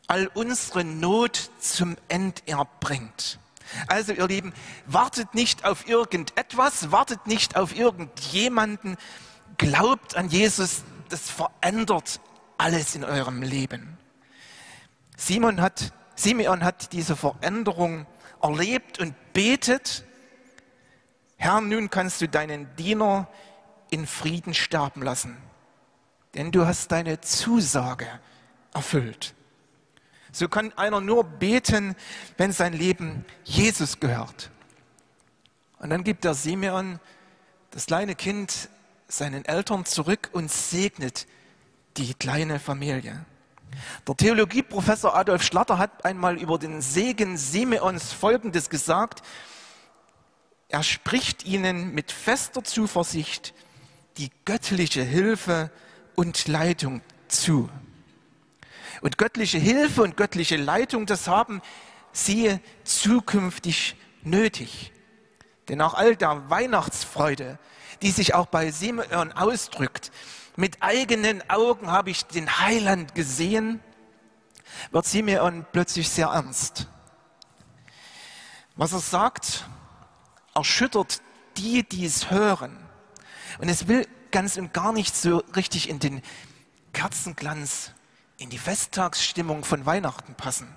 all 0.06 0.26
unsere 0.28 0.84
Not 0.84 1.50
zum 1.60 1.96
Enderb 2.08 2.80
bringt. 2.80 3.38
Also 3.86 4.12
ihr 4.12 4.26
Lieben, 4.26 4.52
wartet 4.86 5.34
nicht 5.34 5.64
auf 5.64 5.88
irgendetwas, 5.88 6.90
wartet 6.90 7.26
nicht 7.26 7.56
auf 7.56 7.76
irgendjemanden, 7.76 8.96
glaubt 9.58 10.16
an 10.16 10.28
Jesus, 10.28 10.84
das 11.08 11.30
verändert 11.30 12.20
alles 12.58 12.94
in 12.94 13.04
eurem 13.04 13.42
Leben. 13.42 13.98
Simon 15.16 15.60
hat, 15.60 15.92
Simeon 16.14 16.64
hat 16.64 16.92
diese 16.92 17.16
Veränderung 17.16 18.06
erlebt 18.42 18.98
und 18.98 19.14
betet 19.32 20.04
Herr, 21.36 21.60
nun 21.60 21.90
kannst 21.90 22.20
du 22.20 22.28
deinen 22.28 22.74
Diener 22.76 23.28
in 23.90 24.06
Frieden 24.06 24.54
sterben 24.54 25.02
lassen, 25.02 25.36
denn 26.34 26.52
du 26.52 26.66
hast 26.66 26.90
deine 26.90 27.20
Zusage 27.20 28.08
erfüllt. 28.72 29.33
So 30.34 30.48
kann 30.48 30.76
einer 30.76 31.00
nur 31.00 31.22
beten, 31.22 31.94
wenn 32.36 32.50
sein 32.50 32.72
Leben 32.72 33.24
Jesus 33.44 34.00
gehört. 34.00 34.50
Und 35.78 35.90
dann 35.90 36.02
gibt 36.02 36.24
der 36.24 36.34
Simeon 36.34 36.98
das 37.70 37.86
kleine 37.86 38.16
Kind 38.16 38.68
seinen 39.06 39.44
Eltern 39.44 39.84
zurück 39.84 40.30
und 40.32 40.50
segnet 40.50 41.28
die 41.96 42.14
kleine 42.14 42.58
Familie. 42.58 43.24
Der 44.08 44.16
Theologieprofessor 44.16 45.14
Adolf 45.14 45.44
Schlatter 45.44 45.78
hat 45.78 46.04
einmal 46.04 46.36
über 46.36 46.58
den 46.58 46.82
Segen 46.82 47.36
Simeons 47.36 48.12
Folgendes 48.12 48.68
gesagt. 48.70 49.22
Er 50.68 50.82
spricht 50.82 51.44
ihnen 51.44 51.94
mit 51.94 52.10
fester 52.10 52.64
Zuversicht 52.64 53.54
die 54.16 54.30
göttliche 54.44 55.04
Hilfe 55.04 55.70
und 56.16 56.48
Leitung 56.48 57.02
zu. 57.28 57.70
Und 59.04 59.18
göttliche 59.18 59.58
Hilfe 59.58 60.02
und 60.02 60.16
göttliche 60.16 60.56
Leitung, 60.56 61.04
das 61.04 61.28
haben 61.28 61.60
sie 62.10 62.58
zukünftig 62.84 63.96
nötig. 64.22 64.94
Denn 65.68 65.82
auch 65.82 65.92
all 65.92 66.16
der 66.16 66.48
Weihnachtsfreude, 66.48 67.58
die 68.00 68.10
sich 68.10 68.32
auch 68.32 68.46
bei 68.46 68.70
Simeon 68.70 69.30
ausdrückt, 69.32 70.10
mit 70.56 70.78
eigenen 70.80 71.42
Augen 71.50 71.90
habe 71.90 72.08
ich 72.08 72.24
den 72.24 72.60
Heiland 72.60 73.14
gesehen, 73.14 73.80
wird 74.90 75.04
Simeon 75.04 75.66
plötzlich 75.70 76.08
sehr 76.08 76.28
ernst. 76.28 76.88
Was 78.74 78.94
er 78.94 79.00
sagt, 79.00 79.68
erschüttert 80.54 81.20
die, 81.58 81.86
die 81.86 82.06
es 82.06 82.30
hören. 82.30 82.74
Und 83.58 83.68
es 83.68 83.86
will 83.86 84.08
ganz 84.30 84.56
und 84.56 84.72
gar 84.72 84.94
nicht 84.94 85.14
so 85.14 85.44
richtig 85.54 85.90
in 85.90 85.98
den 85.98 86.22
Kerzenglanz, 86.94 87.93
in 88.38 88.50
die 88.50 88.58
Festtagsstimmung 88.58 89.64
von 89.64 89.86
Weihnachten 89.86 90.34
passen. 90.34 90.68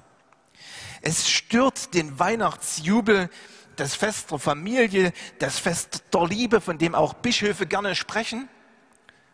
Es 1.02 1.30
stört 1.30 1.94
den 1.94 2.20
Weihnachtsjubel, 2.20 3.30
das 3.76 3.96
Fest 3.96 4.32
der 4.32 4.40
Familie, 4.40 5.14
das 5.40 5.60
Fest 5.60 6.04
der 6.14 6.26
Liebe, 6.26 6.62
von 6.62 6.78
dem 6.78 6.96
auch 6.96 7.14
Bischöfe 7.14 7.68
gerne 7.68 7.96
sprechen. 7.96 8.50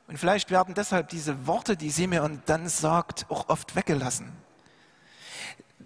Und 0.08 0.18
vielleicht 0.18 0.52
werden 0.52 0.76
deshalb 0.76 1.10
diese 1.10 1.48
Worte, 1.48 1.78
die 1.78 1.90
Simeon 1.90 2.42
dann 2.46 2.68
sagt, 2.68 3.26
auch 3.30 3.50
oft 3.50 3.76
weggelassen. 3.76 4.34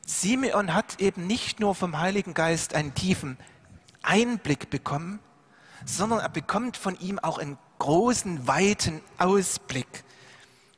Simeon 0.06 0.74
hat 0.74 1.00
eben 1.00 1.28
nicht 1.28 1.60
nur 1.60 1.76
vom 1.76 2.00
Heiligen 2.00 2.34
Geist 2.34 2.74
einen 2.74 2.94
tiefen 2.96 3.38
Einblick 4.02 4.70
bekommen, 4.70 5.20
sondern 5.86 6.20
er 6.20 6.30
bekommt 6.30 6.78
von 6.78 7.00
ihm 7.00 7.20
auch 7.20 7.38
einen 7.38 7.58
großen, 7.80 8.48
weiten 8.48 9.02
Ausblick. 9.18 10.04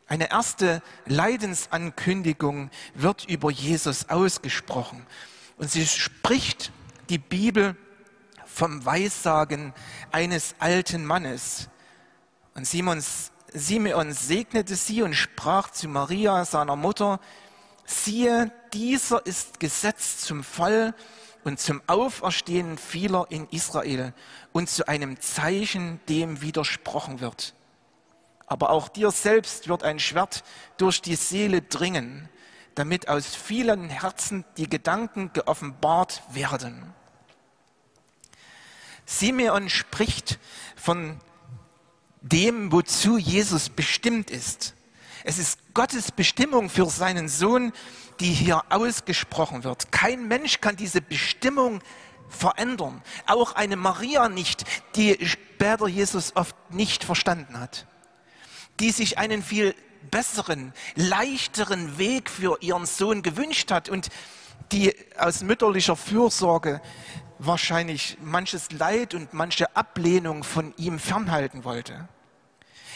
Eine 0.09 0.31
erste 0.31 0.81
Leidensankündigung 1.05 2.71
wird 2.95 3.25
über 3.25 3.51
Jesus 3.51 4.09
ausgesprochen. 4.09 5.05
Und 5.57 5.69
sie 5.69 5.85
spricht 5.85 6.71
die 7.09 7.19
Bibel 7.19 7.75
vom 8.47 8.83
Weissagen 8.83 9.71
eines 10.11 10.55
alten 10.57 11.05
Mannes. 11.05 11.69
Und 12.55 12.65
Simons, 12.65 13.31
Simeon 13.53 14.11
segnete 14.11 14.75
sie 14.75 15.03
und 15.03 15.13
sprach 15.13 15.69
zu 15.69 15.87
Maria, 15.87 16.43
seiner 16.43 16.75
Mutter, 16.75 17.19
siehe, 17.85 18.51
dieser 18.73 19.23
ist 19.27 19.59
gesetzt 19.59 20.21
zum 20.21 20.43
Fall 20.43 20.95
und 21.43 21.59
zum 21.59 21.83
Auferstehen 21.85 22.79
vieler 22.79 23.27
in 23.29 23.47
Israel 23.49 24.13
und 24.53 24.69
zu 24.69 24.87
einem 24.87 25.19
Zeichen, 25.19 25.99
dem 26.09 26.41
widersprochen 26.41 27.19
wird. 27.19 27.53
Aber 28.49 28.71
auch 28.71 28.89
dir 28.89 29.11
selbst 29.11 29.69
wird 29.69 29.83
ein 29.83 29.99
Schwert 29.99 30.43
durch 30.77 31.01
die 31.01 31.15
Seele 31.15 31.61
dringen, 31.61 32.27
damit 32.73 33.07
aus 33.07 33.35
vielen 33.35 33.89
Herzen 33.89 34.43
die 34.57 34.67
Gedanken 34.67 35.31
geoffenbart 35.33 36.23
werden. 36.31 36.93
Simeon 39.05 39.69
spricht 39.69 40.39
von 40.75 41.19
dem, 42.21 42.71
wozu 42.71 43.17
Jesus 43.17 43.69
bestimmt 43.69 44.31
ist. 44.31 44.73
Es 45.23 45.37
ist 45.37 45.59
Gottes 45.75 46.11
Bestimmung 46.11 46.69
für 46.69 46.87
seinen 46.87 47.29
Sohn, 47.29 47.71
die 48.19 48.33
hier 48.33 48.63
ausgesprochen 48.69 49.63
wird. 49.63 49.91
Kein 49.91 50.27
Mensch 50.27 50.59
kann 50.59 50.75
diese 50.75 51.01
Bestimmung 51.01 51.81
verändern. 52.29 53.03
Auch 53.27 53.53
eine 53.53 53.75
Maria 53.75 54.27
nicht, 54.27 54.63
die 54.95 55.23
später 55.27 55.87
Jesus 55.87 56.35
oft 56.35 56.55
nicht 56.71 57.03
verstanden 57.03 57.59
hat. 57.59 57.85
Die 58.79 58.91
sich 58.91 59.17
einen 59.17 59.43
viel 59.43 59.75
besseren, 60.09 60.73
leichteren 60.95 61.97
Weg 61.97 62.29
für 62.29 62.57
ihren 62.61 62.85
Sohn 62.85 63.21
gewünscht 63.21 63.71
hat 63.71 63.89
und 63.89 64.09
die 64.71 64.95
aus 65.17 65.41
mütterlicher 65.41 65.95
Fürsorge 65.95 66.81
wahrscheinlich 67.39 68.17
manches 68.21 68.71
Leid 68.71 69.13
und 69.13 69.33
manche 69.33 69.75
Ablehnung 69.75 70.43
von 70.43 70.73
ihm 70.77 70.99
fernhalten 70.99 71.63
wollte. 71.63 72.07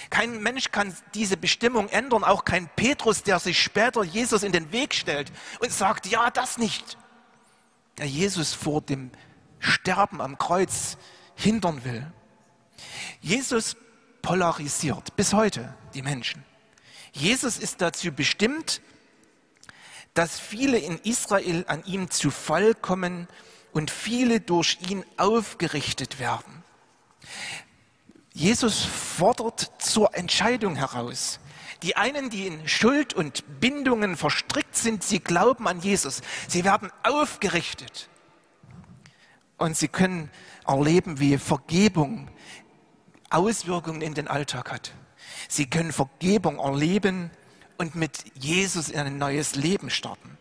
Kein 0.09 0.43
Mensch 0.43 0.71
kann 0.71 0.95
diese 1.13 1.37
Bestimmung 1.37 1.87
ändern, 1.89 2.23
auch 2.23 2.45
kein 2.45 2.69
Petrus, 2.75 3.23
der 3.23 3.39
sich 3.39 3.61
später 3.61 4.03
Jesus 4.03 4.43
in 4.43 4.51
den 4.51 4.71
Weg 4.71 4.93
stellt 4.93 5.31
und 5.59 5.71
sagt, 5.71 6.07
ja, 6.07 6.29
das 6.29 6.57
nicht. 6.57 6.97
Der 7.97 8.05
Jesus 8.05 8.53
vor 8.53 8.81
dem 8.81 9.11
Sterben 9.59 10.19
am 10.19 10.37
Kreuz 10.37 10.97
hindern 11.35 11.83
will. 11.85 12.05
Jesus 13.21 13.77
polarisiert 14.23 15.15
bis 15.15 15.33
heute 15.33 15.75
die 15.93 16.01
Menschen. 16.01 16.43
Jesus 17.11 17.59
ist 17.59 17.81
dazu 17.81 18.11
bestimmt, 18.11 18.81
dass 20.15 20.39
viele 20.39 20.79
in 20.79 20.97
Israel 20.99 21.65
an 21.67 21.83
ihm 21.85 22.09
zu 22.09 22.31
Fall 22.31 22.73
kommen 22.73 23.27
und 23.71 23.91
viele 23.91 24.39
durch 24.39 24.79
ihn 24.89 25.05
aufgerichtet 25.17 26.19
werden. 26.19 26.63
Jesus 28.33 28.83
fordert 28.83 29.71
zur 29.77 30.15
Entscheidung 30.15 30.75
heraus. 30.75 31.39
Die 31.83 31.95
einen, 31.95 32.29
die 32.29 32.47
in 32.47 32.67
Schuld 32.67 33.13
und 33.13 33.59
Bindungen 33.59 34.15
verstrickt 34.15 34.75
sind, 34.75 35.03
sie 35.03 35.19
glauben 35.19 35.67
an 35.67 35.81
Jesus. 35.81 36.21
Sie 36.47 36.63
werden 36.63 36.91
aufgerichtet. 37.03 38.09
Und 39.57 39.77
sie 39.77 39.87
können 39.87 40.31
erleben, 40.65 41.19
wie 41.19 41.37
Vergebung 41.37 42.29
Auswirkungen 43.33 44.01
in 44.01 44.13
den 44.13 44.27
Alltag 44.27 44.71
hat. 44.71 44.93
Sie 45.47 45.65
können 45.65 45.91
Vergebung 45.91 46.59
erleben 46.59 47.31
und 47.77 47.95
mit 47.95 48.23
Jesus 48.35 48.89
in 48.89 48.99
ein 48.99 49.17
neues 49.17 49.55
Leben 49.55 49.89
starten. 49.89 50.37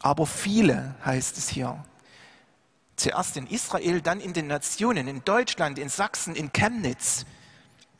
Aber 0.00 0.26
viele, 0.26 0.94
heißt 1.04 1.38
es 1.38 1.48
hier, 1.48 1.84
zuerst 2.96 3.36
in 3.36 3.46
Israel, 3.46 4.00
dann 4.00 4.20
in 4.20 4.32
den 4.32 4.46
Nationen, 4.46 5.08
in 5.08 5.24
Deutschland, 5.24 5.78
in 5.78 5.88
Sachsen, 5.88 6.34
in 6.34 6.52
Chemnitz, 6.52 7.24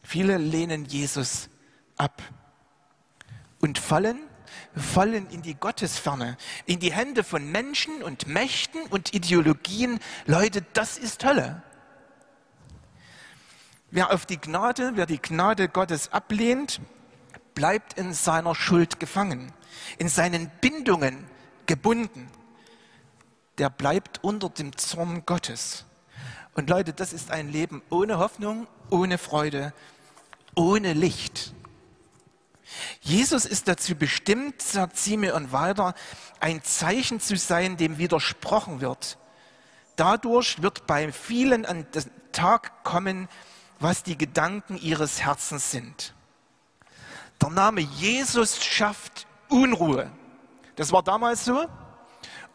viele 0.02 0.38
lehnen 0.38 0.84
Jesus 0.84 1.48
ab 1.96 2.22
und 3.60 3.78
fallen, 3.78 4.18
fallen 4.76 5.28
in 5.30 5.42
die 5.42 5.54
Gottesferne, 5.54 6.36
in 6.66 6.80
die 6.80 6.92
Hände 6.92 7.24
von 7.24 7.50
Menschen 7.50 8.02
und 8.02 8.26
Mächten 8.26 8.82
und 8.90 9.14
Ideologien. 9.14 10.00
Leute, 10.26 10.64
das 10.72 10.98
ist 10.98 11.24
Hölle. 11.24 11.62
Wer 13.94 14.10
auf 14.10 14.24
die 14.24 14.40
Gnade, 14.40 14.92
wer 14.94 15.04
die 15.04 15.20
Gnade 15.20 15.68
Gottes 15.68 16.10
ablehnt, 16.14 16.80
bleibt 17.54 17.92
in 17.98 18.14
seiner 18.14 18.54
Schuld 18.54 18.98
gefangen, 18.98 19.52
in 19.98 20.08
seinen 20.08 20.50
Bindungen 20.62 21.26
gebunden. 21.66 22.30
Der 23.58 23.68
bleibt 23.68 24.24
unter 24.24 24.48
dem 24.48 24.74
Zorn 24.78 25.26
Gottes. 25.26 25.84
Und 26.54 26.70
Leute, 26.70 26.94
das 26.94 27.12
ist 27.12 27.30
ein 27.30 27.52
Leben 27.52 27.82
ohne 27.90 28.16
Hoffnung, 28.18 28.66
ohne 28.88 29.18
Freude, 29.18 29.74
ohne 30.54 30.94
Licht. 30.94 31.52
Jesus 33.02 33.44
ist 33.44 33.68
dazu 33.68 33.94
bestimmt, 33.94 34.62
sagt 34.62 34.96
Simeon 34.96 35.52
weiter, 35.52 35.94
ein 36.40 36.64
Zeichen 36.64 37.20
zu 37.20 37.36
sein, 37.36 37.76
dem 37.76 37.98
widersprochen 37.98 38.80
wird. 38.80 39.18
Dadurch 39.96 40.62
wird 40.62 40.86
bei 40.86 41.12
vielen 41.12 41.66
an 41.66 41.86
den 41.92 42.10
Tag 42.32 42.84
kommen, 42.84 43.28
was 43.82 44.02
die 44.02 44.16
Gedanken 44.16 44.76
ihres 44.76 45.22
Herzens 45.22 45.70
sind. 45.70 46.14
Der 47.40 47.50
Name 47.50 47.80
Jesus 47.80 48.64
schafft 48.64 49.26
Unruhe. 49.48 50.10
Das 50.76 50.92
war 50.92 51.02
damals 51.02 51.44
so 51.44 51.66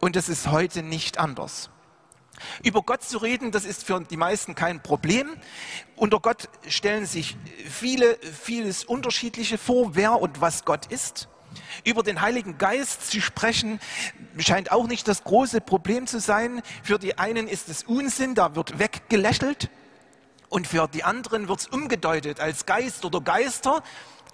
und 0.00 0.16
das 0.16 0.28
ist 0.28 0.50
heute 0.50 0.82
nicht 0.82 1.18
anders. 1.18 1.70
Über 2.62 2.82
Gott 2.82 3.02
zu 3.02 3.18
reden, 3.18 3.50
das 3.50 3.64
ist 3.64 3.84
für 3.84 4.00
die 4.00 4.16
meisten 4.16 4.54
kein 4.54 4.82
Problem. 4.82 5.28
Unter 5.96 6.20
Gott 6.20 6.48
stellen 6.66 7.04
sich 7.04 7.36
viele, 7.68 8.16
vieles 8.20 8.84
Unterschiedliche 8.84 9.58
vor, 9.58 9.96
wer 9.96 10.20
und 10.20 10.40
was 10.40 10.64
Gott 10.64 10.86
ist. 10.86 11.28
Über 11.84 12.02
den 12.02 12.20
Heiligen 12.20 12.56
Geist 12.58 13.10
zu 13.10 13.20
sprechen, 13.20 13.80
scheint 14.38 14.70
auch 14.70 14.86
nicht 14.86 15.08
das 15.08 15.24
große 15.24 15.60
Problem 15.60 16.06
zu 16.06 16.20
sein. 16.20 16.62
Für 16.82 16.98
die 16.98 17.18
einen 17.18 17.48
ist 17.48 17.68
es 17.68 17.82
Unsinn, 17.82 18.34
da 18.34 18.54
wird 18.54 18.78
weggelächelt. 18.78 19.68
Und 20.48 20.66
für 20.66 20.88
die 20.88 21.04
anderen 21.04 21.48
wird 21.48 21.60
es 21.60 21.66
umgedeutet 21.66 22.40
als 22.40 22.66
Geist 22.66 23.04
oder 23.04 23.20
Geister. 23.20 23.82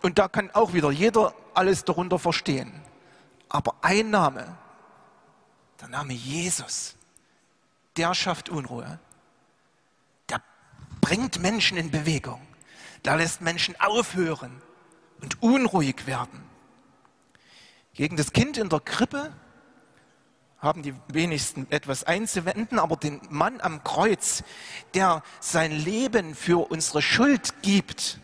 Und 0.02 0.18
da 0.18 0.28
kann 0.28 0.50
auch 0.52 0.72
wieder 0.72 0.90
jeder 0.90 1.34
alles 1.54 1.84
darunter 1.84 2.18
verstehen. 2.18 2.72
Aber 3.48 3.74
ein 3.82 4.10
Name, 4.10 4.56
der 5.80 5.88
Name 5.88 6.12
Jesus, 6.12 6.94
der 7.96 8.14
schafft 8.14 8.48
Unruhe. 8.48 8.98
Der 10.28 10.42
bringt 11.00 11.40
Menschen 11.40 11.76
in 11.76 11.90
Bewegung. 11.90 12.40
Der 13.04 13.16
lässt 13.16 13.40
Menschen 13.40 13.78
aufhören 13.80 14.62
und 15.20 15.42
unruhig 15.42 16.06
werden. 16.06 16.42
Gegen 17.92 18.16
das 18.16 18.32
Kind 18.32 18.56
in 18.56 18.68
der 18.68 18.80
Krippe 18.80 19.32
haben 20.64 20.82
die 20.82 20.94
wenigsten 21.08 21.66
etwas 21.70 22.04
einzuwenden, 22.04 22.78
aber 22.78 22.96
den 22.96 23.20
Mann 23.30 23.60
am 23.60 23.84
Kreuz, 23.84 24.42
der 24.94 25.22
sein 25.40 25.70
Leben 25.70 26.34
für 26.34 26.70
unsere 26.70 27.02
Schuld 27.02 27.62
gibt, 27.62 28.18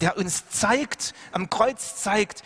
der 0.00 0.16
uns 0.16 0.48
zeigt, 0.48 1.14
am 1.32 1.50
Kreuz 1.50 1.96
zeigt, 1.96 2.42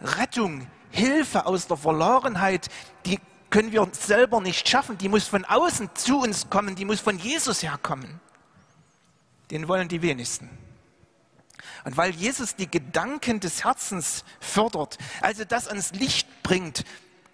Rettung, 0.00 0.66
Hilfe 0.90 1.46
aus 1.46 1.68
der 1.68 1.76
Verlorenheit, 1.76 2.68
die 3.06 3.18
können 3.48 3.72
wir 3.72 3.86
selber 3.92 4.40
nicht 4.40 4.68
schaffen, 4.68 4.98
die 4.98 5.08
muss 5.08 5.26
von 5.26 5.44
außen 5.44 5.90
zu 5.94 6.18
uns 6.20 6.50
kommen, 6.50 6.74
die 6.74 6.84
muss 6.84 7.00
von 7.00 7.18
Jesus 7.18 7.62
herkommen. 7.62 8.20
Den 9.50 9.66
wollen 9.68 9.88
die 9.88 10.02
wenigsten. 10.02 10.48
Und 11.84 11.96
weil 11.96 12.10
Jesus 12.10 12.56
die 12.56 12.70
Gedanken 12.70 13.40
des 13.40 13.64
Herzens 13.64 14.24
fördert, 14.38 14.98
also 15.20 15.44
das 15.44 15.68
ans 15.68 15.92
Licht 15.92 16.28
bringt, 16.42 16.84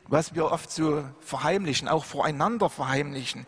was 0.09 0.35
wir 0.35 0.47
oft 0.47 0.71
so 0.71 1.05
verheimlichen, 1.21 1.89
auch 1.89 2.05
voreinander 2.05 2.71
verheimlichen, 2.71 3.47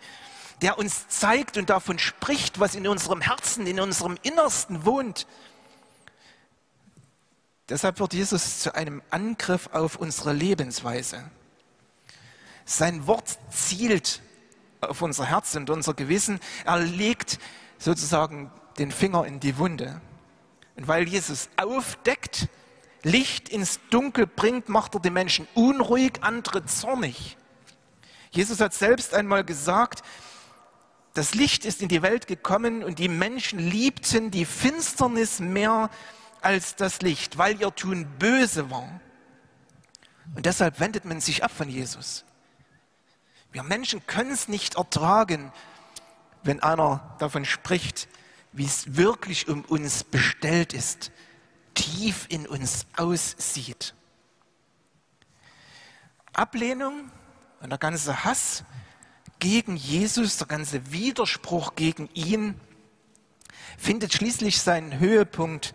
der 0.62 0.78
uns 0.78 1.08
zeigt 1.08 1.56
und 1.56 1.70
davon 1.70 1.98
spricht, 1.98 2.58
was 2.60 2.74
in 2.74 2.86
unserem 2.86 3.20
Herzen, 3.20 3.66
in 3.66 3.80
unserem 3.80 4.18
Innersten 4.22 4.84
wohnt. 4.84 5.26
Deshalb 7.68 8.00
wird 8.00 8.14
Jesus 8.14 8.60
zu 8.60 8.74
einem 8.74 9.02
Angriff 9.10 9.68
auf 9.72 9.96
unsere 9.96 10.32
Lebensweise. 10.32 11.30
Sein 12.64 13.06
Wort 13.06 13.38
zielt 13.50 14.22
auf 14.80 15.02
unser 15.02 15.26
Herz 15.26 15.54
und 15.54 15.70
unser 15.70 15.94
Gewissen. 15.94 16.40
Er 16.64 16.78
legt 16.78 17.38
sozusagen 17.78 18.50
den 18.78 18.90
Finger 18.90 19.26
in 19.26 19.40
die 19.40 19.58
Wunde. 19.58 20.00
Und 20.76 20.88
weil 20.88 21.08
Jesus 21.08 21.48
aufdeckt, 21.56 22.48
Licht 23.02 23.48
ins 23.48 23.80
Dunkel 23.90 24.26
bringt, 24.26 24.68
macht 24.68 24.94
er 24.94 25.00
die 25.00 25.10
Menschen 25.10 25.46
unruhig, 25.54 26.14
andere 26.22 26.64
zornig. 26.64 27.36
Jesus 28.30 28.60
hat 28.60 28.74
selbst 28.74 29.14
einmal 29.14 29.44
gesagt, 29.44 30.02
das 31.14 31.34
Licht 31.34 31.64
ist 31.64 31.82
in 31.82 31.88
die 31.88 32.02
Welt 32.02 32.26
gekommen 32.26 32.84
und 32.84 32.98
die 32.98 33.08
Menschen 33.08 33.58
liebten 33.58 34.30
die 34.30 34.44
Finsternis 34.44 35.40
mehr 35.40 35.90
als 36.40 36.76
das 36.76 37.02
Licht, 37.02 37.38
weil 37.38 37.60
ihr 37.60 37.74
Tun 37.74 38.06
böse 38.18 38.70
war. 38.70 39.00
Und 40.34 40.46
deshalb 40.46 40.78
wendet 40.78 41.04
man 41.04 41.20
sich 41.20 41.42
ab 41.42 41.50
von 41.50 41.68
Jesus. 41.68 42.24
Wir 43.50 43.62
Menschen 43.62 44.06
können 44.06 44.30
es 44.30 44.46
nicht 44.46 44.76
ertragen, 44.76 45.52
wenn 46.42 46.62
einer 46.62 47.16
davon 47.18 47.44
spricht, 47.44 48.08
wie 48.52 48.66
es 48.66 48.96
wirklich 48.96 49.48
um 49.48 49.64
uns 49.64 50.04
bestellt 50.04 50.72
ist, 50.72 51.10
tief 51.78 52.26
in 52.28 52.46
uns 52.46 52.86
aussieht. 52.96 53.94
Ablehnung 56.32 57.10
und 57.60 57.70
der 57.70 57.78
ganze 57.78 58.24
Hass 58.24 58.64
gegen 59.38 59.76
Jesus, 59.76 60.38
der 60.38 60.48
ganze 60.48 60.90
Widerspruch 60.90 61.76
gegen 61.76 62.08
ihn, 62.14 62.60
findet 63.76 64.12
schließlich 64.12 64.60
seinen 64.60 64.98
Höhepunkt 64.98 65.72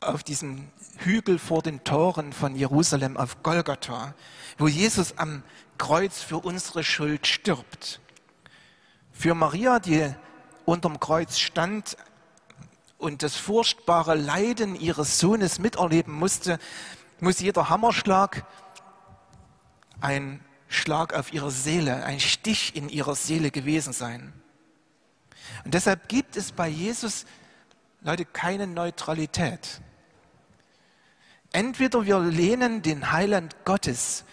auf 0.00 0.24
diesem 0.24 0.68
Hügel 0.98 1.38
vor 1.38 1.62
den 1.62 1.84
Toren 1.84 2.32
von 2.32 2.56
Jerusalem 2.56 3.16
auf 3.16 3.44
Golgatha, 3.44 4.14
wo 4.58 4.66
Jesus 4.66 5.18
am 5.18 5.44
Kreuz 5.78 6.20
für 6.20 6.38
unsere 6.38 6.82
Schuld 6.82 7.28
stirbt. 7.28 8.00
Für 9.12 9.36
Maria, 9.36 9.78
die 9.78 10.12
unterm 10.64 10.98
Kreuz 10.98 11.38
stand, 11.38 11.96
und 13.02 13.24
das 13.24 13.34
furchtbare 13.34 14.14
Leiden 14.14 14.76
ihres 14.76 15.18
Sohnes 15.18 15.58
miterleben 15.58 16.14
musste, 16.14 16.58
muss 17.20 17.40
jeder 17.40 17.68
Hammerschlag 17.68 18.46
ein 20.00 20.40
Schlag 20.68 21.12
auf 21.12 21.32
ihre 21.32 21.50
Seele, 21.50 22.04
ein 22.04 22.20
Stich 22.20 22.76
in 22.76 22.88
ihrer 22.88 23.16
Seele 23.16 23.50
gewesen 23.50 23.92
sein. 23.92 24.32
Und 25.64 25.74
deshalb 25.74 26.08
gibt 26.08 26.36
es 26.36 26.52
bei 26.52 26.68
Jesus, 26.68 27.26
Leute, 28.02 28.24
keine 28.24 28.68
Neutralität. 28.68 29.80
Entweder 31.50 32.06
wir 32.06 32.20
lehnen 32.20 32.82
den 32.82 33.10
Heiland 33.10 33.64
Gottes, 33.64 34.24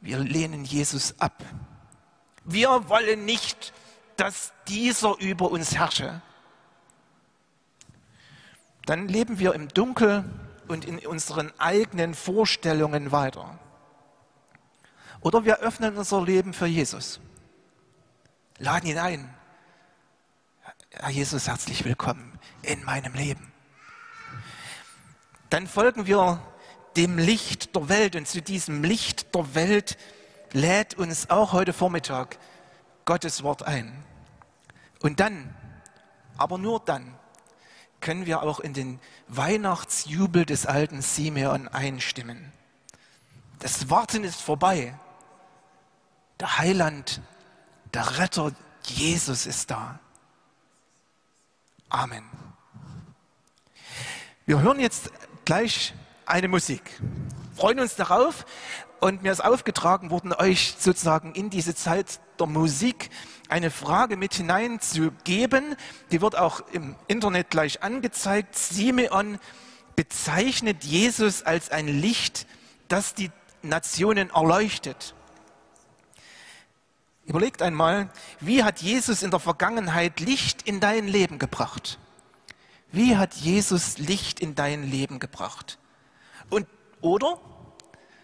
wir 0.00 0.18
lehnen 0.18 0.64
Jesus 0.64 1.14
ab. 1.20 1.44
Wir 2.44 2.88
wollen 2.88 3.24
nicht, 3.24 3.72
dass 4.16 4.52
dieser 4.66 5.16
über 5.20 5.50
uns 5.50 5.76
herrsche 5.76 6.20
dann 8.86 9.08
leben 9.08 9.38
wir 9.38 9.54
im 9.54 9.68
Dunkel 9.68 10.24
und 10.68 10.84
in 10.84 10.98
unseren 11.06 11.52
eigenen 11.58 12.14
Vorstellungen 12.14 13.12
weiter. 13.12 13.58
Oder 15.20 15.44
wir 15.44 15.58
öffnen 15.58 15.96
unser 15.96 16.22
Leben 16.22 16.52
für 16.52 16.66
Jesus. 16.66 17.20
Laden 18.58 18.88
ihn 18.88 18.98
ein. 18.98 19.34
Herr 20.90 21.10
Jesus, 21.10 21.46
herzlich 21.46 21.84
willkommen 21.84 22.38
in 22.62 22.84
meinem 22.84 23.14
Leben. 23.14 23.52
dann 25.50 25.66
folgen 25.66 26.06
wir 26.06 26.40
dem 26.96 27.18
Licht 27.18 27.74
der 27.74 27.88
Welt. 27.88 28.16
Und 28.16 28.26
zu 28.26 28.42
diesem 28.42 28.82
Licht 28.82 29.34
der 29.34 29.54
Welt 29.54 29.98
lädt 30.52 30.94
uns 30.94 31.30
auch 31.30 31.52
heute 31.52 31.72
Vormittag 31.72 32.38
Gottes 33.04 33.42
Wort 33.42 33.62
ein. 33.62 34.04
Und 35.00 35.20
dann, 35.20 35.54
aber 36.36 36.58
nur 36.58 36.80
dann, 36.80 37.14
können 38.00 38.26
wir 38.26 38.42
auch 38.42 38.60
in 38.60 38.72
den 38.72 39.00
Weihnachtsjubel 39.28 40.44
des 40.44 40.66
alten 40.66 41.02
Simeon 41.02 41.68
einstimmen. 41.68 42.52
Das 43.58 43.90
Warten 43.90 44.24
ist 44.24 44.40
vorbei. 44.40 44.98
Der 46.38 46.58
Heiland, 46.58 47.20
der 47.92 48.18
Retter 48.18 48.52
Jesus 48.84 49.46
ist 49.46 49.70
da. 49.70 49.98
Amen. 51.90 52.24
Wir 54.46 54.60
hören 54.60 54.80
jetzt 54.80 55.10
gleich 55.44 55.94
eine 56.24 56.48
Musik. 56.48 56.82
Freuen 57.54 57.80
uns 57.80 57.96
darauf 57.96 58.46
und 59.00 59.22
mir 59.22 59.32
ist 59.32 59.42
aufgetragen 59.44 60.10
worden, 60.10 60.32
euch 60.32 60.74
sozusagen 60.78 61.34
in 61.34 61.50
diese 61.50 61.74
Zeit 61.74 62.20
der 62.38 62.46
Musik 62.46 63.10
eine 63.48 63.70
Frage 63.70 64.16
mit 64.16 64.34
hineinzugeben. 64.34 65.76
Die 66.12 66.20
wird 66.20 66.36
auch 66.36 66.60
im 66.72 66.94
Internet 67.08 67.50
gleich 67.50 67.82
angezeigt. 67.82 68.56
Simeon 68.56 69.38
bezeichnet 69.96 70.84
Jesus 70.84 71.42
als 71.42 71.70
ein 71.70 71.88
Licht, 71.88 72.46
das 72.88 73.14
die 73.14 73.30
Nationen 73.62 74.30
erleuchtet. 74.30 75.14
Überlegt 77.24 77.62
einmal, 77.62 78.10
wie 78.40 78.64
hat 78.64 78.80
Jesus 78.82 79.22
in 79.22 79.30
der 79.30 79.40
Vergangenheit 79.40 80.20
Licht 80.20 80.62
in 80.62 80.80
dein 80.80 81.06
Leben 81.06 81.38
gebracht? 81.38 81.98
Wie 82.92 83.16
hat 83.16 83.34
Jesus 83.34 83.98
Licht 83.98 84.40
in 84.40 84.54
dein 84.54 84.82
Leben 84.82 85.20
gebracht? 85.20 85.78
Und 86.48 86.66
oder 87.00 87.40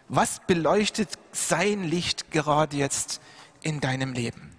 was 0.09 0.41
beleuchtet 0.47 1.11
sein 1.33 1.85
Licht 1.85 2.31
gerade 2.31 2.77
jetzt 2.77 3.21
in 3.63 3.81
deinem 3.81 4.13
Leben? 4.13 4.53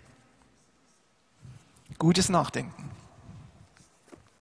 Gutes 1.97 2.29
Nachdenken. 2.29 2.96